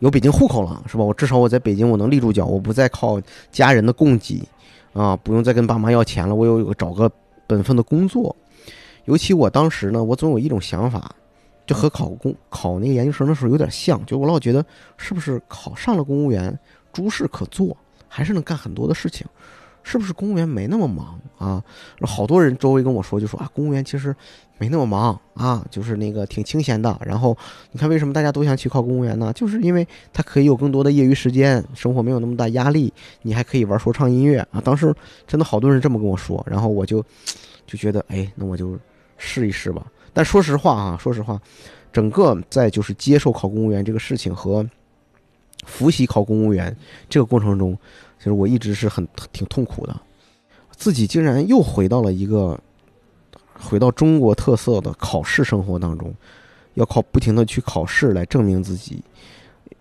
[0.00, 1.02] 有北京户口了，是吧？
[1.02, 3.18] 我至少我在北京我能立住脚，我不再靠
[3.50, 4.46] 家人的供给
[4.92, 7.10] 啊，不用再跟爸妈要钱了，我有找个
[7.46, 8.36] 本分的工作。
[9.06, 11.14] 尤其我当时呢，我总有一种想法，
[11.68, 14.64] 就和考公考那个研究生的时候有点像，就我老觉得
[14.96, 16.58] 是不是考上了公务员，
[16.94, 17.76] 诸事可做，
[18.08, 19.26] 还是能干很多的事情。
[19.84, 21.62] 是不是公务员没那么忙啊？
[22.02, 24.14] 好多人周围跟我说，就说啊，公务员其实
[24.58, 26.98] 没那么忙啊，就是那个挺清闲的。
[27.04, 27.36] 然后
[27.70, 29.30] 你看，为什么大家都想去考公务员呢？
[29.34, 34.60] 就是因为他可以有更多的业余时间，生活没有那么大压力，你还可以玩说唱音乐啊。
[34.62, 34.94] 当时
[35.26, 37.02] 真的好多人这么跟我说，然后我就
[37.66, 38.78] 就觉得，哎，那我就
[39.18, 39.86] 试一试吧。
[40.12, 41.40] 但说实话啊，说实话，
[41.92, 44.68] 整个在就是接受考公务员这个事情和
[45.64, 46.76] 复习考公务员
[47.08, 47.76] 这个过程中。
[48.18, 49.96] 其实我一直是很挺痛苦的，
[50.72, 52.58] 自己竟然又回到了一个
[53.54, 56.12] 回到中国特色的考试生活当中，
[56.74, 59.00] 要靠不停的去考试来证明自己，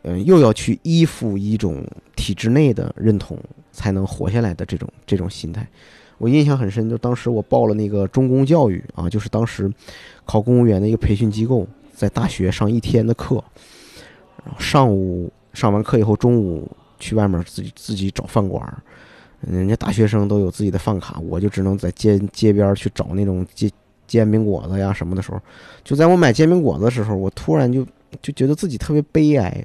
[0.04, 1.84] 嗯，又要去依附一种
[2.16, 3.36] 体制内的认同
[3.72, 5.68] 才能活下来的这种这种心态，
[6.20, 6.88] 我印象很深。
[6.88, 9.68] 就当时我报了那个中公教育啊，就是当时
[10.28, 13.44] 考公务员的一个培训机构，在大学上一天的课，
[14.46, 16.70] 然后上午上完课以后，中午。
[17.00, 18.82] 去外面自己自己找饭馆儿，
[19.42, 23.70] 人家大学生都有自己的饭卡，我就只能在街街边去找那种煎
[24.08, 25.40] 煎饼果子呀什么的时候，
[25.84, 27.86] 就在我买煎饼果子的时候，我突然就
[28.20, 29.64] 就觉得自己特别悲哀，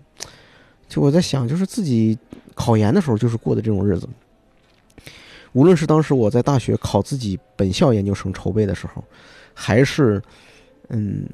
[0.91, 2.19] 就我在想，就是自己
[2.55, 4.07] 考研的时候就是过的这种日子，
[5.55, 9.03] 无论是当时我在大学考自己本校研究生筹备的时候，
[9.55, 10.23] 还是
[10.89, 11.27] 嗯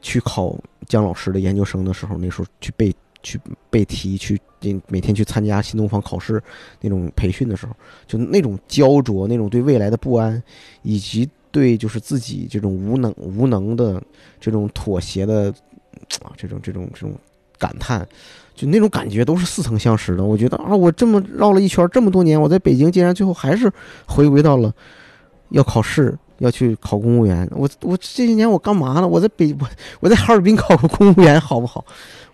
[0.00, 2.94] 去考姜老师的研究生的时候，那时候去背。
[3.24, 4.36] 去背题，去
[4.88, 6.42] 每天去参加新东方考试
[6.80, 7.72] 那种培训的时候，
[8.04, 10.42] 就那种焦灼，那种对未来的不安，
[10.82, 14.02] 以及对就是自己这种无能无能的
[14.40, 15.54] 这种妥协的
[16.20, 17.14] 啊，这种这种这种
[17.60, 18.04] 感叹，
[18.56, 20.24] 就那种感觉都是似曾相识的。
[20.24, 23.72] 我觉得啊，我这么绕了一圈这么多年，我在北京竟然最后还是
[24.04, 24.74] 回归到了
[25.50, 26.18] 要考试。
[26.42, 29.06] 要去考公务员，我我这些年我干嘛呢？
[29.06, 29.68] 我在北我
[30.00, 31.84] 我在哈尔滨考个公务员好不好？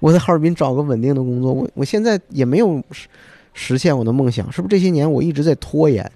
[0.01, 3.07] 我在哈尔滨找个稳定的工作，我我现在也没有实
[3.53, 6.11] 实现我的梦想，是不是这些年我一直在拖延？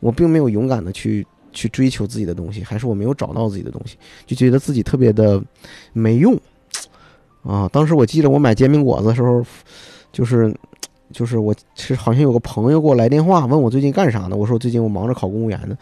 [0.00, 5.42] 我并没有勇敢的去去追求自己的东西，还是我没有找到自己的东西，就觉得自己特别的
[5.94, 6.38] 没用
[7.42, 7.66] 啊！
[7.72, 9.42] 当时我记得我买煎饼果子的时候，
[10.12, 10.54] 就是
[11.10, 14.36] 就是我是好像有个朋友给我来电话问我最近干啥呢？
[14.36, 15.74] 我说最近我忙着考公务员呢。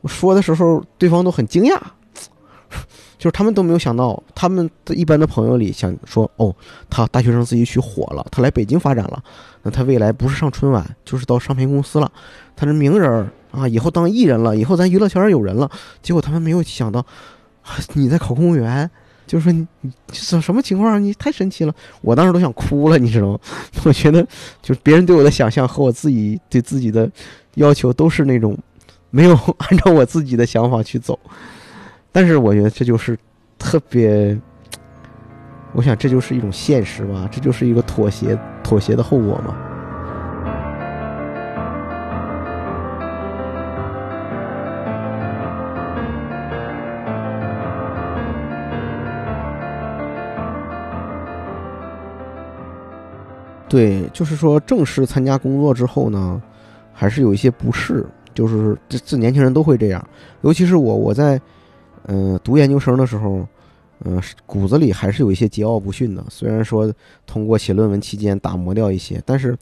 [0.00, 1.78] 我说的时候，对方都很惊讶，
[3.18, 6.54] 就是他们都没有想到，他们的一般的朋友里想说，哦，
[6.88, 9.22] 他大学生自己去火了，他来北京发展了，
[9.62, 12.10] 那他未来不是上春晚，就是到唱片公司了，
[12.56, 15.70] 他是名人啊，以后当艺人了，以后咱娱乐圈有人了。
[16.00, 17.04] 结果他们没有想到，
[17.92, 18.88] 你在考公务员，
[19.26, 21.02] 就是说你什什么情况？
[21.02, 23.38] 你太神奇了，我当时都想哭了，你知道吗？
[23.84, 24.26] 我觉得，
[24.62, 27.10] 就是别人对我的想象和我自己对自己的
[27.56, 28.56] 要求都是那种。
[29.10, 31.18] 没有 按照我自己的想法去走，
[32.12, 33.18] 但是我觉得这就是
[33.58, 34.38] 特别，
[35.72, 39.56] 我想这就是一种现实吧，这就是一个妥协，妥协的后果嘛。
[53.68, 56.42] 对，就是说正式参加工作之后呢，
[56.92, 58.04] 还是有一些不适。
[58.34, 60.08] 就是这这年轻人都会这样，
[60.42, 61.40] 尤其是我，我在
[62.06, 63.46] 嗯读研究生的时候，
[64.04, 66.24] 嗯骨子里还是有一些桀骜不驯的。
[66.28, 66.92] 虽然说
[67.26, 69.56] 通过写论文期间打磨掉一些，但是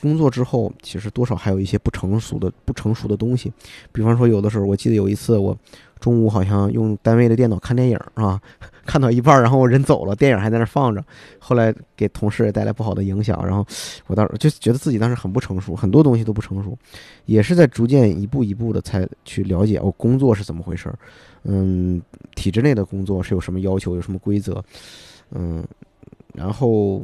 [0.00, 3.52] 工作之后，其实多少还有一些不成熟的、不成熟的东西。
[3.90, 5.56] 比方说，有的时候，我记得有一次，我
[5.98, 8.40] 中午好像用单位的电脑看电影啊，
[8.88, 11.04] 看到一半，然后我人走了，电影还在那放着。
[11.38, 13.62] 后来给同事也带来不好的影响，然后
[14.06, 16.76] 我当时就觉得自己当时很不成熟，很多东西都不成熟，
[17.26, 20.98] 也是在逐渐一步一步的才去了解我工作是怎么回事儿。
[21.44, 22.00] 嗯，
[22.34, 24.64] 体制内的工作是有什么要求，有什么规则？
[25.32, 25.62] 嗯，
[26.34, 27.02] 然后。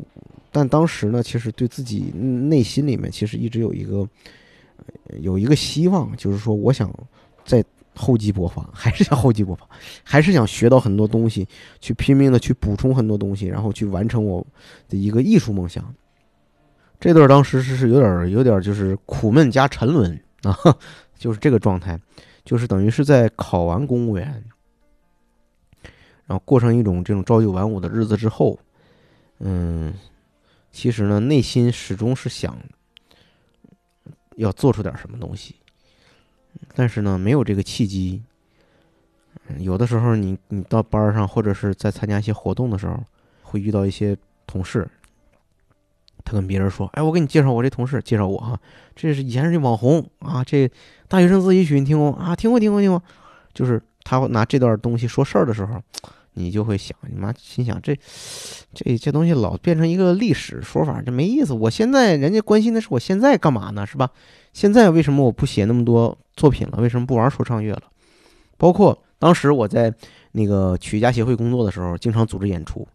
[0.57, 4.09] 但当时呢，其实对自己内心里面其实一直有一个
[5.19, 6.89] 有一个希望，就是说，我想
[7.45, 7.61] 在
[7.95, 9.69] 厚积薄发， 还是想厚积薄发，
[10.03, 11.47] 还是想学到很多东西，
[11.81, 14.47] 去拼命的去补充很多东西，然后去完成我
[14.89, 15.95] 的一个艺术梦想。
[17.01, 20.57] 这段当时是是有点有点就是苦闷加沉沦 啊，
[21.17, 21.99] 就是这个状态，
[22.45, 24.45] 就是等于是在考完公务员，
[26.27, 28.59] 然后过上一种这种朝九晚五的日子之后，
[29.39, 29.95] 嗯。
[30.77, 32.59] 其实呢，内心始终是想
[34.35, 35.55] 要做出点什么东西，
[36.75, 38.23] 但是呢，没有这个契机。
[39.59, 43.03] 有的时候，你你到班上或者是在参加一些活动的时候，
[43.43, 44.89] 会遇到一些同事，
[46.25, 48.59] 他跟别人说：“哎，我给你介绍我这同事，介绍我哈，
[48.95, 50.71] 这是以前是网红啊，这
[51.09, 52.35] 大学生自习曲你听过啊？
[52.35, 53.03] 听过，听过，听过。”
[53.53, 55.81] 就是他拿这段东西说事儿的时候。
[56.37, 57.97] 你就会想，你妈心想这，
[58.75, 61.53] 这这东西老变成一个历史说法，这没意思。
[61.53, 64.11] 我现在人家关心的是我现在干嘛呢，是吧？
[64.53, 66.79] 现在为什么我不写那么多作品了？
[66.81, 67.83] 为什么不玩说唱乐了？
[68.57, 69.93] 包括当时我在
[70.33, 72.87] 那个曲艺家协会工作的时候，经常组织演出。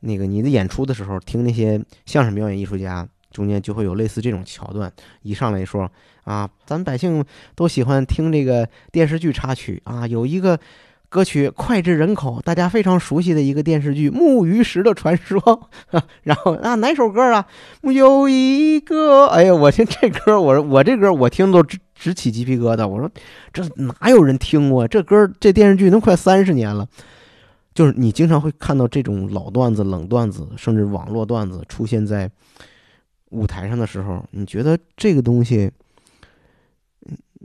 [0.00, 5.90] 那个你的演出的时候，听那些相声表演艺术家，中间就会有类似这种桥段，一上来说
[6.24, 7.24] 啊，咱百姓
[7.54, 10.58] 都喜欢听这个电视剧插曲啊，有一个。
[11.10, 15.40] 歌曲脍炙人口，大家非常熟悉的一个电视剧《木鱼石的传说》。
[16.22, 17.46] 然后啊，哪首歌啊？
[17.80, 21.62] 有一个，哎呀，我听这歌，我我这歌我听都
[21.98, 22.86] 直起鸡皮疙瘩。
[22.86, 23.10] 我说
[23.52, 25.30] 这哪有人听过这歌？
[25.40, 26.88] 这电视剧都快三十年了。
[27.74, 32.30] 就是你经常会看到这种老段子、冷段子，甚至网络段子出现在
[33.30, 35.70] 舞台上的时候，你觉得这个东西，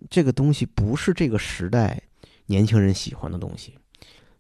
[0.09, 2.01] 这个东西不是这个时代。
[2.47, 3.73] 年轻人喜欢的东西，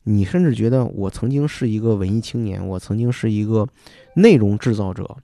[0.03, 3.65] 你甚至觉得我曾经是一个文艺青年，我曾经是一个
[4.15, 5.15] 内容制造者。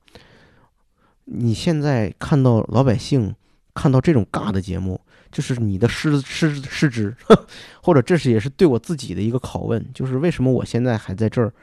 [1.25, 3.35] 你现在看到老百姓
[3.73, 4.99] 看到这种尬的节目，
[5.31, 7.15] 就是你的失失失职，
[7.81, 11.53] 或者这是也是对我自己的一个拷问，就是为什么我现在还在这儿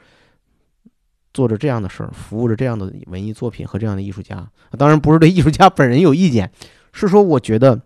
[1.33, 4.49] 做着这样的事儿，服务着这样的文艺作品和这样的艺术家？
[4.77, 6.51] 当然不是对艺术家本人有意见，
[6.91, 7.81] 是说我觉得。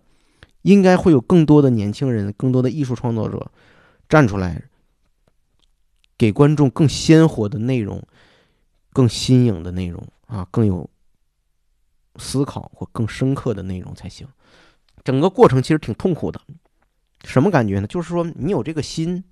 [0.62, 3.50] 应该会有更多的年轻人，更多的艺术创作者
[4.08, 4.62] 站出来，
[6.16, 8.00] 给观众更鲜活的内容，
[8.92, 10.88] 更新颖的内容啊，更有
[12.16, 14.26] 思考或更深刻的内容才行。
[15.04, 16.40] 整个过程其实挺痛苦的，
[17.24, 17.86] 什么感觉呢？
[17.86, 19.22] 就是说你有这个心，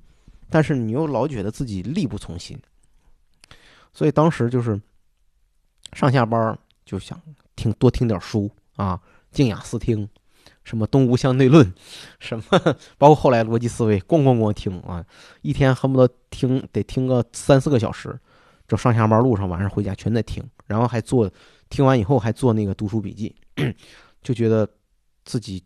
[0.48, 2.60] 但是你又老觉得自己力不从心，
[3.92, 4.80] 所以当时就是
[5.92, 7.20] 上下班就想
[7.54, 10.08] 听多听点书啊，静雅思听。
[10.62, 11.72] 什么东吴相对论，
[12.20, 12.44] 什么
[12.98, 15.04] 包括后来逻辑思维，咣咣咣听啊，
[15.40, 18.20] 一天恨不得听得听个三四个小时，
[18.70, 21.28] 就上下班路上，晚上回家全在听，然后还做，
[21.68, 23.34] 听完以后还做那个读书笔记，
[24.22, 24.68] 就觉得
[25.24, 25.60] 自己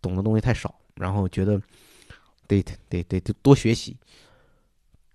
[0.00, 1.60] 懂的东西太少，然后觉得
[2.46, 3.96] 得得得得多学习。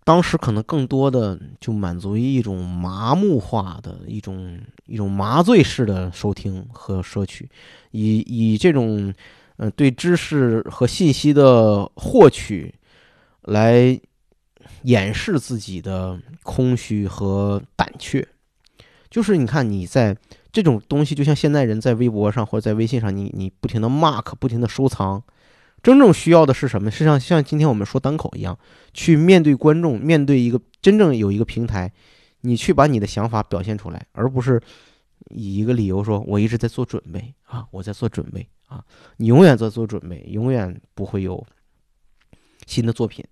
[0.03, 7.49] 当时可能更多的就满足于一种麻木化的一种一种麻醉式的收听和摄取，
[7.91, 9.13] 以以这种
[9.55, 12.75] 嗯对知识和信息的获取
[13.43, 13.97] 来
[14.83, 18.27] 掩饰自己的空虚和胆怯。
[19.09, 20.15] 就是你看你在
[20.51, 25.23] 这种东西，就像现在人在微博上或者在微信上，你你不停的 mark，不停的收藏。
[25.83, 26.91] 真正需要的是什么？
[26.91, 28.57] 是像像今天我们说单口一样，
[28.93, 31.91] 去面对观众，面对一个真正有一个平台，
[32.41, 34.61] 你去把你的想法表现出来，而不是
[35.31, 38.83] 以一个理由说“我一直在做准备啊，我在做准备啊”。
[39.17, 41.43] 你永远在做准备，永远不会有
[42.67, 43.25] 新的作品。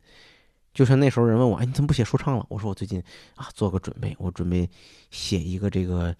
[0.73, 3.01] 就像那时候人问我：“哎，你怎么不写说唱了？”我说：“我最近
[3.35, 4.69] 啊，做个准备，我准备
[5.11, 6.15] 写一个这个。”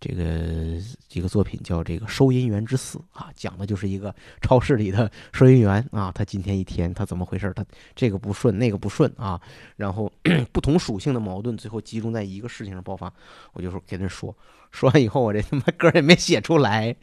[0.00, 0.80] 这个
[1.10, 7.52] 一个作品叫《这个收银员之死》啊，讲的就是一个超市里的收银员啊，他今天一天他怎么回事？
[7.56, 9.40] 他这个不顺，那个不顺啊，
[9.74, 10.08] 然后
[10.52, 13.12] 不同属性的矛盾最后集中在一个事情上爆发。
[13.54, 14.32] 我就说跟人说，
[14.70, 16.94] 说完以后我这他妈歌也没写出来，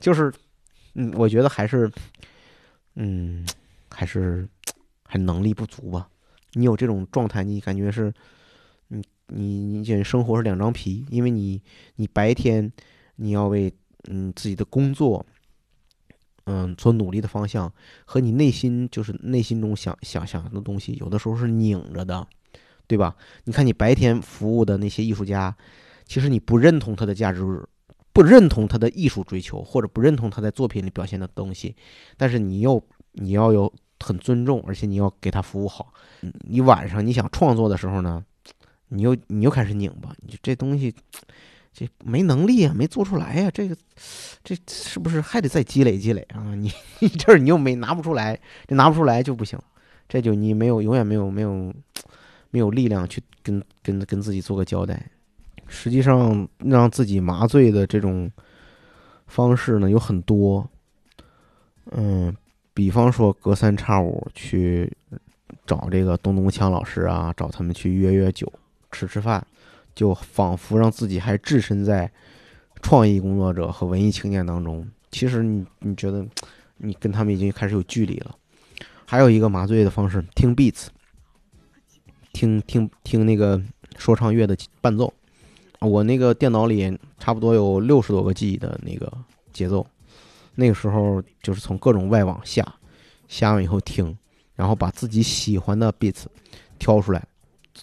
[0.00, 0.32] 就是
[0.94, 1.92] 嗯，我觉得还是
[2.94, 3.46] 嗯，
[3.90, 4.48] 还是
[5.04, 6.08] 还能力不足吧。
[6.58, 8.12] 你有这种状态，你感觉是？
[8.90, 11.60] 你你这生活是两张皮，因为你
[11.96, 12.72] 你白天
[13.16, 13.70] 你要为
[14.08, 15.26] 嗯自己的工作，
[16.44, 17.70] 嗯所努力的方向
[18.06, 22.26] 和你内心就是内心中想想想的东西，有的时候是拧着的，
[22.86, 23.14] 对吧？
[23.44, 25.54] 你看你白天服务的那些艺术家，
[26.06, 27.62] 其实你不认同他的价值，
[28.14, 31.76] 不认同他的艺术追求，或者不认同他在作品里表现的东西，
[32.16, 32.82] 但是你又
[33.12, 35.92] 你要有很尊重，而且你要给他服务好。
[36.48, 38.24] 你晚上你想创作的时候呢，
[38.88, 40.94] 你又你又开始拧巴，你这东西。
[41.70, 43.76] 这没能力啊，没做出来呀、这个，
[44.42, 46.52] 这是不是还得再积累积累啊？
[46.56, 48.36] 你 你这儿你又没拿不出来，
[48.66, 49.56] 这拿不出来就不行，
[50.08, 51.72] 这就你没有永远没有没有
[52.50, 55.08] 没有力量去跟跟跟自己做个交代。
[55.68, 58.28] 实际上，让自己麻醉的这种
[59.28, 60.68] 方式呢有很多，
[61.92, 62.34] 嗯，
[62.78, 64.96] 比方说隔三差五去
[65.66, 68.52] 找这个东东强老师啊，找他们去约约酒，
[68.92, 69.44] 吃吃饭。
[69.96, 72.08] 就仿佛让自己还置身在
[72.80, 74.88] 创意工作者和文艺青年当中。
[75.10, 76.24] 其实你你觉得
[76.76, 78.32] 你跟他们已经开始有距离了。
[79.04, 80.86] 还有一个麻醉的方式，听 beats，
[82.32, 83.60] 听听听那个
[83.96, 85.12] 说唱乐的伴奏。
[85.80, 89.12] 我那个电脑里差不多有六十多个 G 的那个
[89.52, 89.84] 节奏，
[90.60, 92.66] 那个时候就是从各种外网下，
[93.28, 94.18] 下完以后听，
[94.56, 96.24] 然后把自己喜欢的 beats
[96.80, 97.24] 挑出来。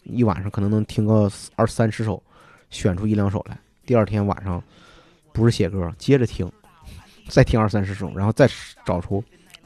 [0.03, 2.21] 一晚上可能能听个二三十首，
[2.69, 3.57] 选出一两首来。
[3.85, 4.61] 第二天晚上
[5.31, 6.51] 不是写歌，接着听，
[7.29, 8.45] 再听二三十首，然后再
[8.85, 9.23] 找出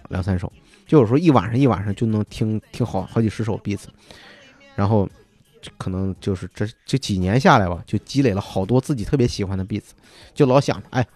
[0.10, 0.54] 两三首。
[0.86, 3.86] 就有时候一晚上一晚上就能听听好好几十首 beats，
[4.76, 5.10] 然后
[5.80, 9.90] 可能就是这这几年下来吧，就积累了好多自己特别喜欢的 beats，
[10.36, 11.08] 就老想着哎，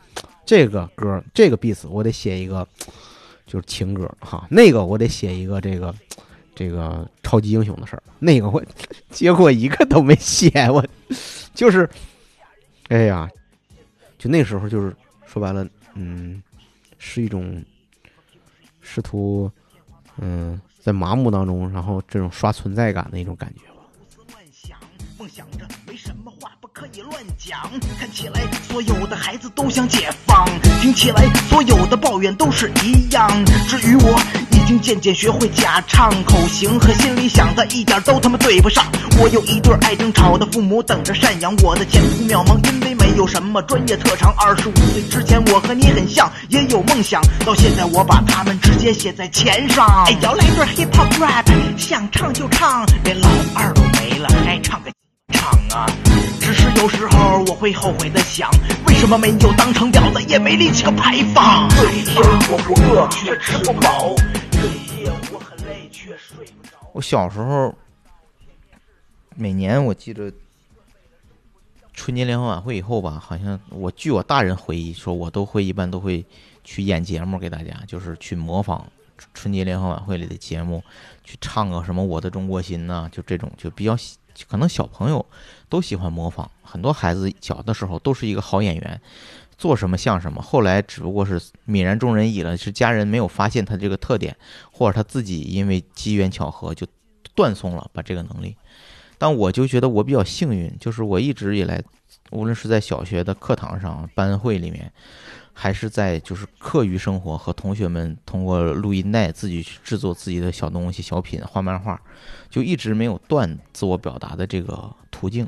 [0.45, 2.67] 这个歌这个 beat，我得写一个
[3.45, 5.93] 就是情歌哈，那个我得写一个这个。
[6.55, 8.63] 这个超级英雄的事儿，那个我
[9.09, 10.85] 结果一个都没写， 我
[11.55, 11.89] 就是，
[12.89, 13.27] 哎呀，
[14.19, 16.43] 就那时候就是说白了，嗯，
[16.99, 17.59] 是一种
[18.81, 19.51] 试图，
[20.19, 23.81] 嗯，在麻木当中，然后这种刷存在感的一种感觉吧。
[25.17, 25.65] 梦想着
[26.93, 27.59] 你，乱讲。
[27.99, 30.45] 看起来所有的孩子都想解放，
[30.79, 33.27] 听起来所有的抱怨都是一样。
[33.67, 34.19] 至于我。
[34.63, 38.85] 已经渐渐学会假唱口型，和心里想的一点都他妈对不上。
[39.19, 44.33] 我有一对爱争吵的父母，等着赡养我的前途渺茫，因为没有什么专业特长。
[44.37, 47.21] 二十五岁之前，我和你很像，也有梦想。
[47.45, 49.85] 到现在，我把他们直接写在钱上。
[50.07, 51.45] 哎，要来段 hip hop rap，
[51.77, 54.91] 想唱就唱，连老二都没了，还唱个
[55.33, 55.91] 唱啊！
[56.39, 58.51] 只是有时候我会后悔的想，
[58.87, 61.69] 为什么没有当成婊子，也没立起个牌坊？
[61.69, 62.21] 这一天
[62.51, 64.13] 我不饿，却吃不饱。
[65.65, 66.13] 累一天
[66.91, 67.73] 我小时候，
[69.33, 70.29] 每年我记得
[71.93, 76.25] 春节联欢晚会以后吧，好像我据我大人回忆说，我都会一般都会
[76.65, 78.85] 去演节目给大家，就是去模仿
[79.33, 80.83] 春节联欢晚会里的节目，
[81.23, 83.97] 去唱个什么《我的中国心》呐，就这种就比较
[84.49, 85.25] 可能小朋友
[85.73, 89.01] 都喜欢模仿，很多孩子小的时候都是一个好演员。
[89.57, 92.55] 做什么像什么，后来只不过是泯然众人矣了。
[92.55, 94.37] 是家人没有发现他这个特点，
[94.71, 96.85] 或者他自己因为机缘巧合就
[97.33, 98.55] 断送了把这个能力。
[99.17, 101.81] 但我就觉得我比较幸运，就是我一直以来，
[102.29, 104.91] 无论是在小学的课堂上、班会里面，
[105.53, 111.99] 还是在就是课余生活和同学们通过录音带自己去制作自己的小东西、小品、画漫画，
[112.49, 115.47] 就一直没有断自我表达的这个途径。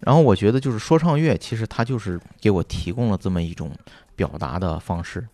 [0.00, 3.70] 然后我觉得，就是说唱乐，其实它就是给我提供了这么一种
[4.14, 5.26] 表达的方式，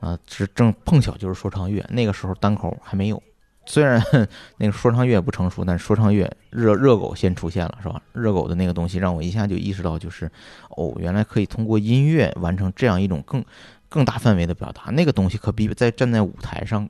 [0.00, 1.84] 啊，是正碰巧就是说唱乐。
[1.88, 3.22] 那个时候单口还没有，
[3.64, 4.02] 虽然
[4.58, 8.02] 那个说唱乐不成熟，但说唱乐热热狗先出现了，是吧？
[8.12, 10.28] 热狗的那个东西让我一下就意识到，就是
[10.70, 13.44] 哦，原来可以通过音乐完成这样一种更
[13.88, 14.90] 更大范围的表达。
[14.90, 16.88] 那个东西可比在站在舞台上，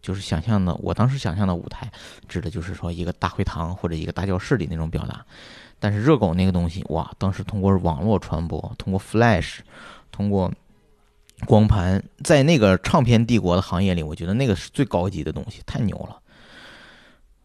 [0.00, 1.88] 就是想象的，我当时想象的舞台，
[2.26, 5.24] 指的就是说一个大会堂或者一个大教室里那种表达。
[5.82, 7.10] 但是热狗那个东西，哇！
[7.18, 9.58] 当时通过网络传播，通过 Flash，
[10.12, 10.52] 通过
[11.44, 16.20] 光盘，在那个唱片帝国的行业里，我觉得那个是最高级的东西，太牛了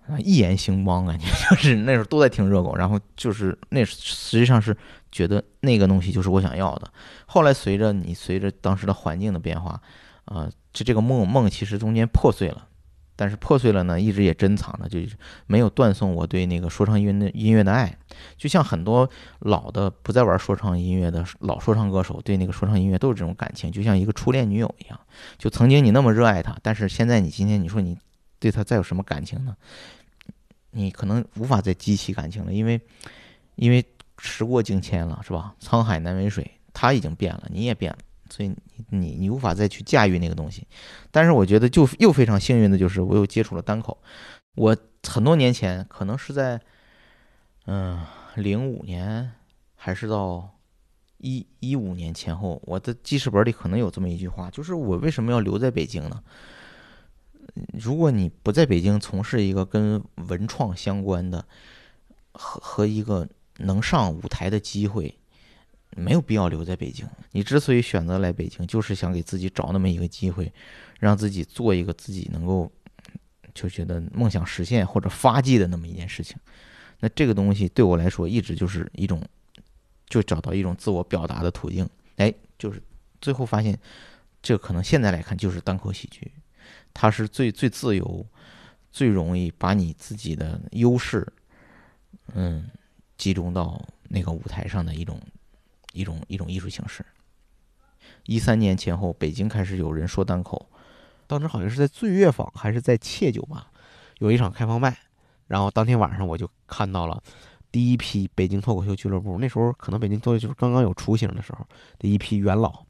[0.07, 0.19] 啊！
[0.19, 4.77] 一言兴邦，感 觉就是那时候都在听热狗，然后就是那实际上是
[5.11, 6.87] 觉得那个东西就是我想要的。
[7.25, 9.81] 后来随着你随着当时的环境的变化，
[10.25, 12.66] 啊，就这个梦梦其实中间破碎了。
[13.17, 17.93] 但是破碎了呢，一直也珍藏着，就是没有断送我对那个说唱音乐的音乐的爱。
[18.37, 19.09] 就像很多
[19.39, 24.99] 老的不再玩说唱音乐的老说唱歌手，对那个说唱音乐都是这种感情，就像一个初恋女友一样。
[25.37, 27.97] 就曾经你那么热爱她，但是现在你今天你说你
[28.39, 29.57] 对她再有什么感情呢？
[30.71, 32.79] 你可能无法再激起感情了，因为
[33.55, 33.83] 因为
[34.19, 35.55] 时过境迁了，是吧？
[35.59, 37.97] 沧海难为水，他已经变了，你也变了。
[38.29, 38.57] 所以你
[38.89, 40.67] 你你无法再去驾驭那个东西。
[41.11, 43.97] 但是我觉得就又非常幸运的就是我又接触了单口。
[44.55, 44.75] 我
[45.07, 46.59] 很多年前可能是在
[47.65, 48.03] 嗯
[48.35, 49.31] 零五年
[49.75, 50.49] 还是到
[51.17, 56.23] 一一五年前后，我的记事本里可能有这么一句话，就是我为什么要留在北京呢？
[57.73, 61.43] 如果你不在北京从事一个跟文创相关的
[62.33, 65.17] 和和一个能上舞台的机会，
[65.97, 67.05] 没有必要留在北京。
[67.31, 70.51] 你之所以选择来北京，就是想给自己找那么一个机会，
[70.99, 72.71] 让自己做一个自己能够
[73.53, 76.37] 就觉得梦想实现或者发迹的那么一件事情。
[76.99, 79.21] 那这个东西对我来说，一直就是一种
[80.07, 81.87] 就找到一种自我表达的途径。
[82.15, 82.81] 哎，就是
[83.21, 83.77] 最后发现，
[84.41, 86.31] 这可能现在来看就是单口喜剧。
[86.93, 88.25] 它是最最自由、
[88.91, 91.25] 最容易把你自己的优势，
[92.33, 92.67] 嗯，
[93.17, 93.79] 集中到
[94.09, 95.21] 那个舞台上的一种
[95.97, 97.05] 一种一种艺术形式。
[98.25, 100.69] 一三年前后，北京开始有人说单口，
[101.25, 103.71] 当时好像是在醉月坊还是在切酒吧，
[104.19, 104.97] 有一场开放麦，
[105.47, 107.21] 然后当天晚上我就看到了
[107.71, 111.65] 第一批北京脱口秀俱乐部，那时候可能北京脱口秀刚刚有雏形的时候
[111.99, 112.85] 的一批元老。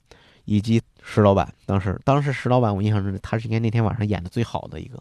[0.50, 4.98] 以及石老板，当时当时石老板，我印象中他是应该那天晚上演的最好的一个，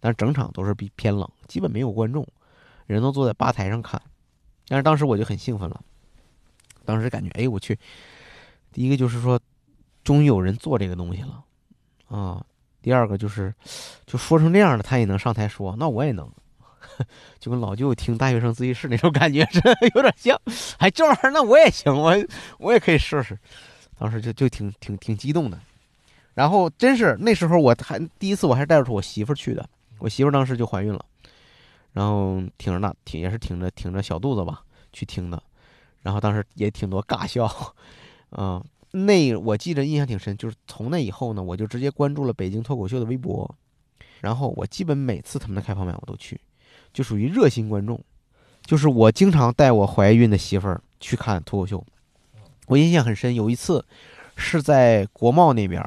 [0.00, 2.26] 但是整场都是比偏冷，基本没有观众，
[2.86, 4.00] 人都坐在吧台上看。
[4.66, 5.78] 但是当时我就很兴奋了，
[6.88, 7.78] 当时感觉，哎，我去，
[8.72, 9.38] 第一个就是说，
[10.02, 11.44] 终于有人做这个东西了，
[12.08, 12.42] 啊，
[12.80, 13.54] 第二个就是，
[14.06, 16.26] 就说成这样了，他也能上台说，那我也能，
[17.38, 19.60] 就跟老舅听大学生自习室那种感觉是
[19.94, 20.40] 有点像，
[20.78, 22.16] 哎，这玩意儿那我也行，我
[22.58, 23.38] 我也可以试试。
[23.98, 25.60] 当时就就挺挺挺激动的，
[26.32, 29.68] 然后真是那时候我还第一次我还是带着我媳妇去的，
[29.98, 31.04] 我媳妇当时就怀孕了，
[31.92, 34.62] 然后挺着那挺也是挺着挺着小肚子吧
[34.92, 35.42] 去听的，
[36.02, 37.50] 然后当时也挺多尬笑，
[38.30, 43.54] 嗯，那我记得印象挺深，就是从那以后呢，我就直接关注了北京脱口秀的微博，
[44.20, 46.40] 然后我基本每次他们的开放麦我都去，
[46.92, 48.00] 就属于热心观众，
[48.62, 51.84] 就是我经常带我怀孕的媳妇儿去看脱口秀。
[52.66, 53.84] 我印象很深，有一次
[54.36, 55.82] 是在国贸那边，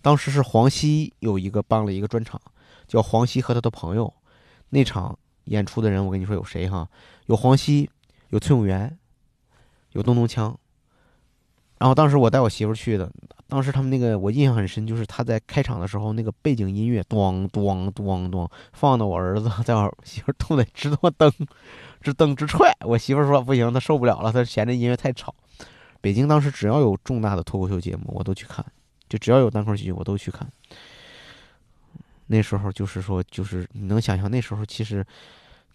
[0.00, 2.40] 当时是黄西有一个办了一个专场，
[2.88, 4.12] 叫黄西和他的朋友。
[4.70, 6.88] 那场演出的人，我跟你说有谁哈？
[7.26, 7.90] 有黄西，
[8.30, 8.98] 有崔永元，
[9.92, 10.54] 有咚咚锵。
[11.78, 13.10] 然后当时我带我媳妇去的，
[13.48, 21.28] 当时他们那个我印象很深，就是他在开场的时候，那个背景音乐咣咣咣咣放的，我儿子 在我媳妇肚子里直他妈蹬，
[22.00, 22.72] 直蹬直踹。
[22.86, 25.34] 我媳妇说不行，她受不了了，她嫌这音乐太吵。
[26.00, 28.64] 北京当时只要有重大的脱口秀节目，我都去看；
[29.08, 30.48] 就只要有单口喜剧，我都去看。
[32.28, 35.04] 那时候就是说，就是你能想象那时候其实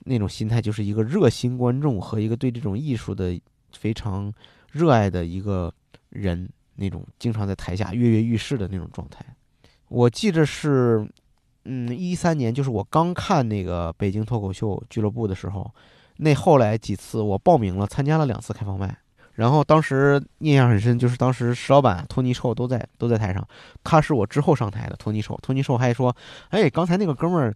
[0.05, 3.38] 那种心态，就是一个热心观众和一个对这种艺术的
[3.72, 4.32] 非常
[4.72, 5.74] 热爱的一个
[6.09, 9.26] 人，那种经常在台下跃跃欲试的那种状态。
[9.88, 11.07] 我记得是，
[11.65, 15.74] 嗯，一三年，就是我刚看那个北京脱口秀俱乐部的时候，
[16.18, 18.97] 那后来几次我报名了，参加了两次开放麦。
[19.36, 23.47] 然后当时印象很深，就是当时石老板、托尼臭都在都在台上，
[23.84, 24.95] 他是我之后上台的。
[24.95, 26.15] 托尼臭，托尼臭还说
[26.49, 27.55] ：“哎，刚才那个哥们儿，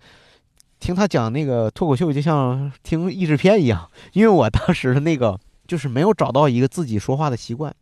[0.80, 5.40] 听他讲那个脱口秀，就像听译制片一样。”因为我当时的那个
[5.72, 7.74] 就是没有找到一个自己说话的习惯，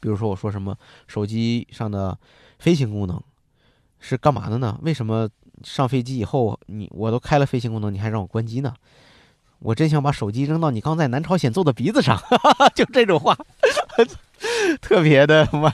[0.00, 0.76] 比如说我说什么
[1.06, 2.18] 手机上的
[2.58, 3.18] 飞行功能
[4.00, 4.78] 是干嘛的呢？
[4.82, 5.26] 为什么
[5.64, 8.74] 上飞机以后你我都开了飞行功能，你还让我关机呢？
[9.60, 12.20] 我真想把手机扔到你刚在南朝鲜揍的鼻子上，
[12.76, 13.34] 就这种话，
[14.82, 15.72] 特别的他妈，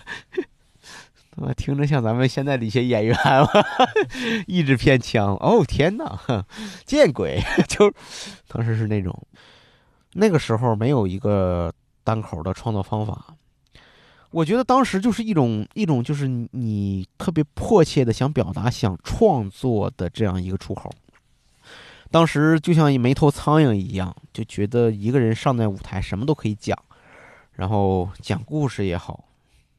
[1.55, 3.19] 听着像咱们现在的一些演员，
[4.47, 5.35] 一直偏腔。
[5.41, 6.47] 哦天哪，
[6.87, 7.43] 见鬼！
[7.67, 7.93] 就
[8.47, 9.27] 当时是那种，
[10.15, 13.37] 那个时候没有一个单口的创作方法，
[14.31, 20.91] 我觉得当时就是一种一种就是你特别迫切的想表达、想创作的这样一个出口。
[22.11, 26.79] 当时就像一没头苍蝇一样，就觉得一个人上在舞台什么都可以讲，
[27.53, 29.25] 然后讲故事也好，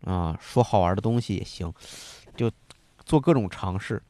[0.04, 1.74] 啊，说好玩的东西也行，
[2.36, 2.52] 就
[3.06, 4.02] 做各种尝试。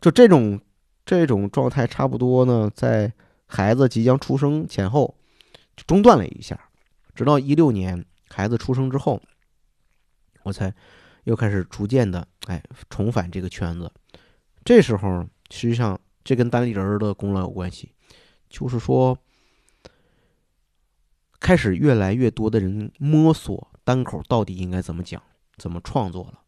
[0.00, 0.60] 就这种
[1.04, 3.12] 这种状态，差不多呢，在
[3.46, 5.12] 孩子即将出生前后
[5.86, 6.58] 中断了一下，
[7.14, 9.22] 直到一六年孩子出生之后，
[10.42, 10.74] 我才
[11.24, 13.90] 又开始逐渐的哎重返这个圈子。
[14.64, 15.98] 这时候实际上。
[16.24, 17.90] 这跟单立人的功劳有关系，
[18.50, 19.16] 就是说，
[21.40, 25.22] 开始越来越多的人摸索单口到底应该怎么讲、
[25.56, 26.42] 怎么创作了。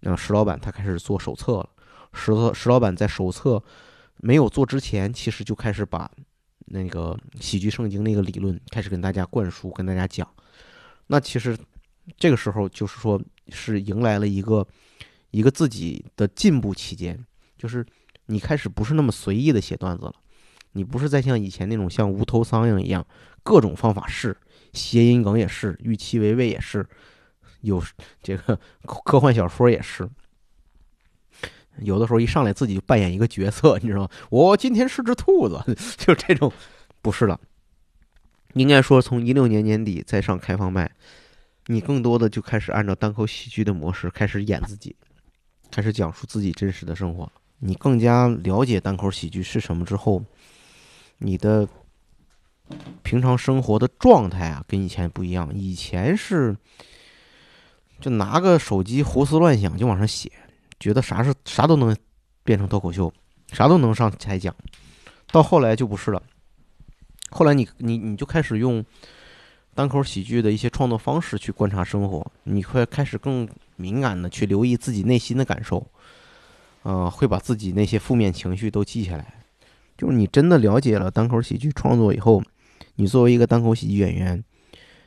[0.00, 1.70] 那石老板他开始做手册了。
[2.12, 3.64] 石石老板在手册
[4.18, 6.10] 没有做之前，其实就开始把
[6.66, 10.28] 那个喜剧圣经那个理论开始跟大家灌输、跟大家讲。
[11.08, 11.56] 那其实
[12.16, 14.66] 这个时候就是说，是迎来了一个
[15.30, 17.18] 一个自己的进步期间，
[17.56, 17.84] 就是
[18.26, 20.14] 你开始不是那么随意的写段子了，
[20.72, 23.06] 你不是再像以前那种像无头苍蝇一样
[23.42, 24.36] 各种方法试，
[24.72, 26.84] 谐音梗也是，预期违背也是，
[27.60, 27.82] 有
[28.22, 30.08] 这个科幻小说也是。
[31.80, 34.08] 有的时候一上来自己就扮演一个角色，你知道吗？
[34.30, 35.60] 我今天是只兔子，
[35.98, 36.52] 就这种，
[37.02, 37.38] 不是了。
[38.54, 40.90] 应该说，从一六年年底再上开放麦，
[41.66, 44.96] 你更多的就开始按照单口喜剧的模式开始演自己，
[45.70, 47.30] 开始讲述自己真实的生活。
[47.58, 50.24] 你更加了解单口喜剧是什么之后，
[51.18, 51.68] 你的
[53.02, 55.50] 平常生活的状态啊，跟以前不一样。
[55.54, 56.56] 以前是
[58.00, 60.32] 就拿个手机胡思乱想就往上写。
[60.78, 61.96] 觉得啥是啥都能
[62.44, 63.12] 变成脱口秀，
[63.52, 64.54] 啥都能上台讲，
[65.32, 66.22] 到后来就不是了。
[67.30, 68.84] 后来你你你就开始用
[69.74, 75.84] 单口喜剧的一些创作方式去观察生活，你会开始更敏感的去留意自己内心的感受，
[76.82, 79.34] 呃，会把自己那些负面情绪都记下来。
[79.98, 82.42] 就是你真的了解了单口喜剧创作以后，
[82.94, 84.44] 你作为一个单口喜剧演员，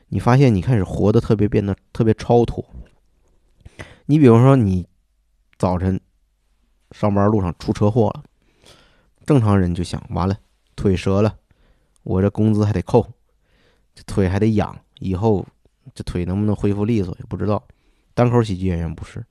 [0.09, 2.65] 你发现你开始活得特别变得特别超脱。
[4.07, 4.88] 你比如说你。
[5.59, 5.99] 早晨
[6.91, 8.23] 上班路上出车祸了，
[9.25, 10.37] 正常人就想完了，
[10.73, 11.35] 腿折了，
[12.03, 13.05] 我这工资还得扣，
[13.93, 15.45] 这腿还得养，以后
[15.93, 17.61] 这腿能不能恢复利索也不知道。
[18.13, 19.21] 单口喜剧演员不是，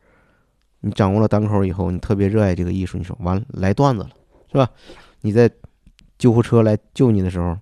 [0.81, 4.11] 你掌握了单口以后，你特别热爱这个艺术，你说完了来段子了，
[4.53, 4.69] 是吧？
[5.23, 5.51] 你在
[6.19, 7.57] 救护车来救你的时候，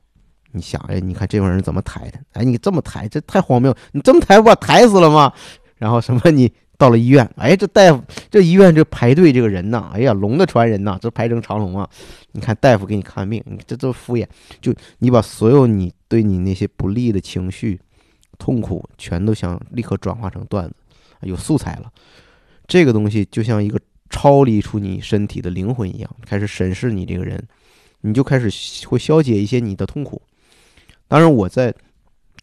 [0.51, 2.19] 你想哎，你看这帮人怎么抬的？
[2.33, 3.73] 哎，你这么抬，这太荒谬！
[3.93, 5.33] 你这么抬，不把抬死了吗？
[5.77, 6.53] 然后什么你？
[6.79, 11.89] 到了医院，哎，这大夫，这医院这排队这个人呐，哎呀，龙的传人呐，这排成长龙啊！
[12.33, 14.27] 你看大夫给你看病，你这都敷衍，
[14.61, 17.81] 就你把所有你对你那些不利的情绪、
[18.39, 20.75] 痛苦，全都想立刻转化成段子，
[21.23, 21.91] 有素材了。
[22.67, 27.43] 这个东西就像一个超离出你身体的灵魂一样，开始审视你这个人，
[28.03, 28.51] 你就开始
[28.87, 30.21] 会消解一些你的痛苦。
[31.09, 31.75] 当然，我在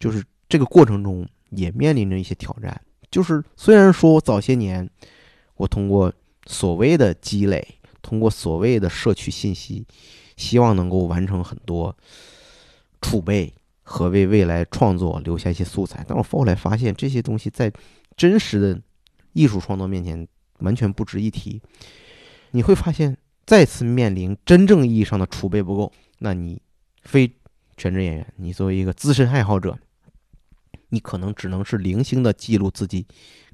[0.00, 2.80] 就是这个过程中也面临着一些挑战。
[3.14, 4.90] 就是虽然说早些年，
[5.54, 6.12] 我通过
[6.46, 7.64] 所谓的积累，
[8.02, 9.86] 通过所谓的摄取信息，
[10.36, 11.96] 希望能够完成很多
[13.00, 13.54] 储备
[13.84, 17.72] 和为未来创作留下一些素材，但我后来发现这些东西在
[18.16, 18.80] 真实的
[19.32, 20.26] 艺术创作面前
[20.58, 21.62] 完全不值一提。
[22.50, 26.60] 你会发现再次面临真正意义上的储备不够，那你
[27.02, 27.32] 非
[27.76, 29.78] 全职演员，你作为一个资深爱好者。
[30.94, 33.04] 你可能只能是零星的记录自己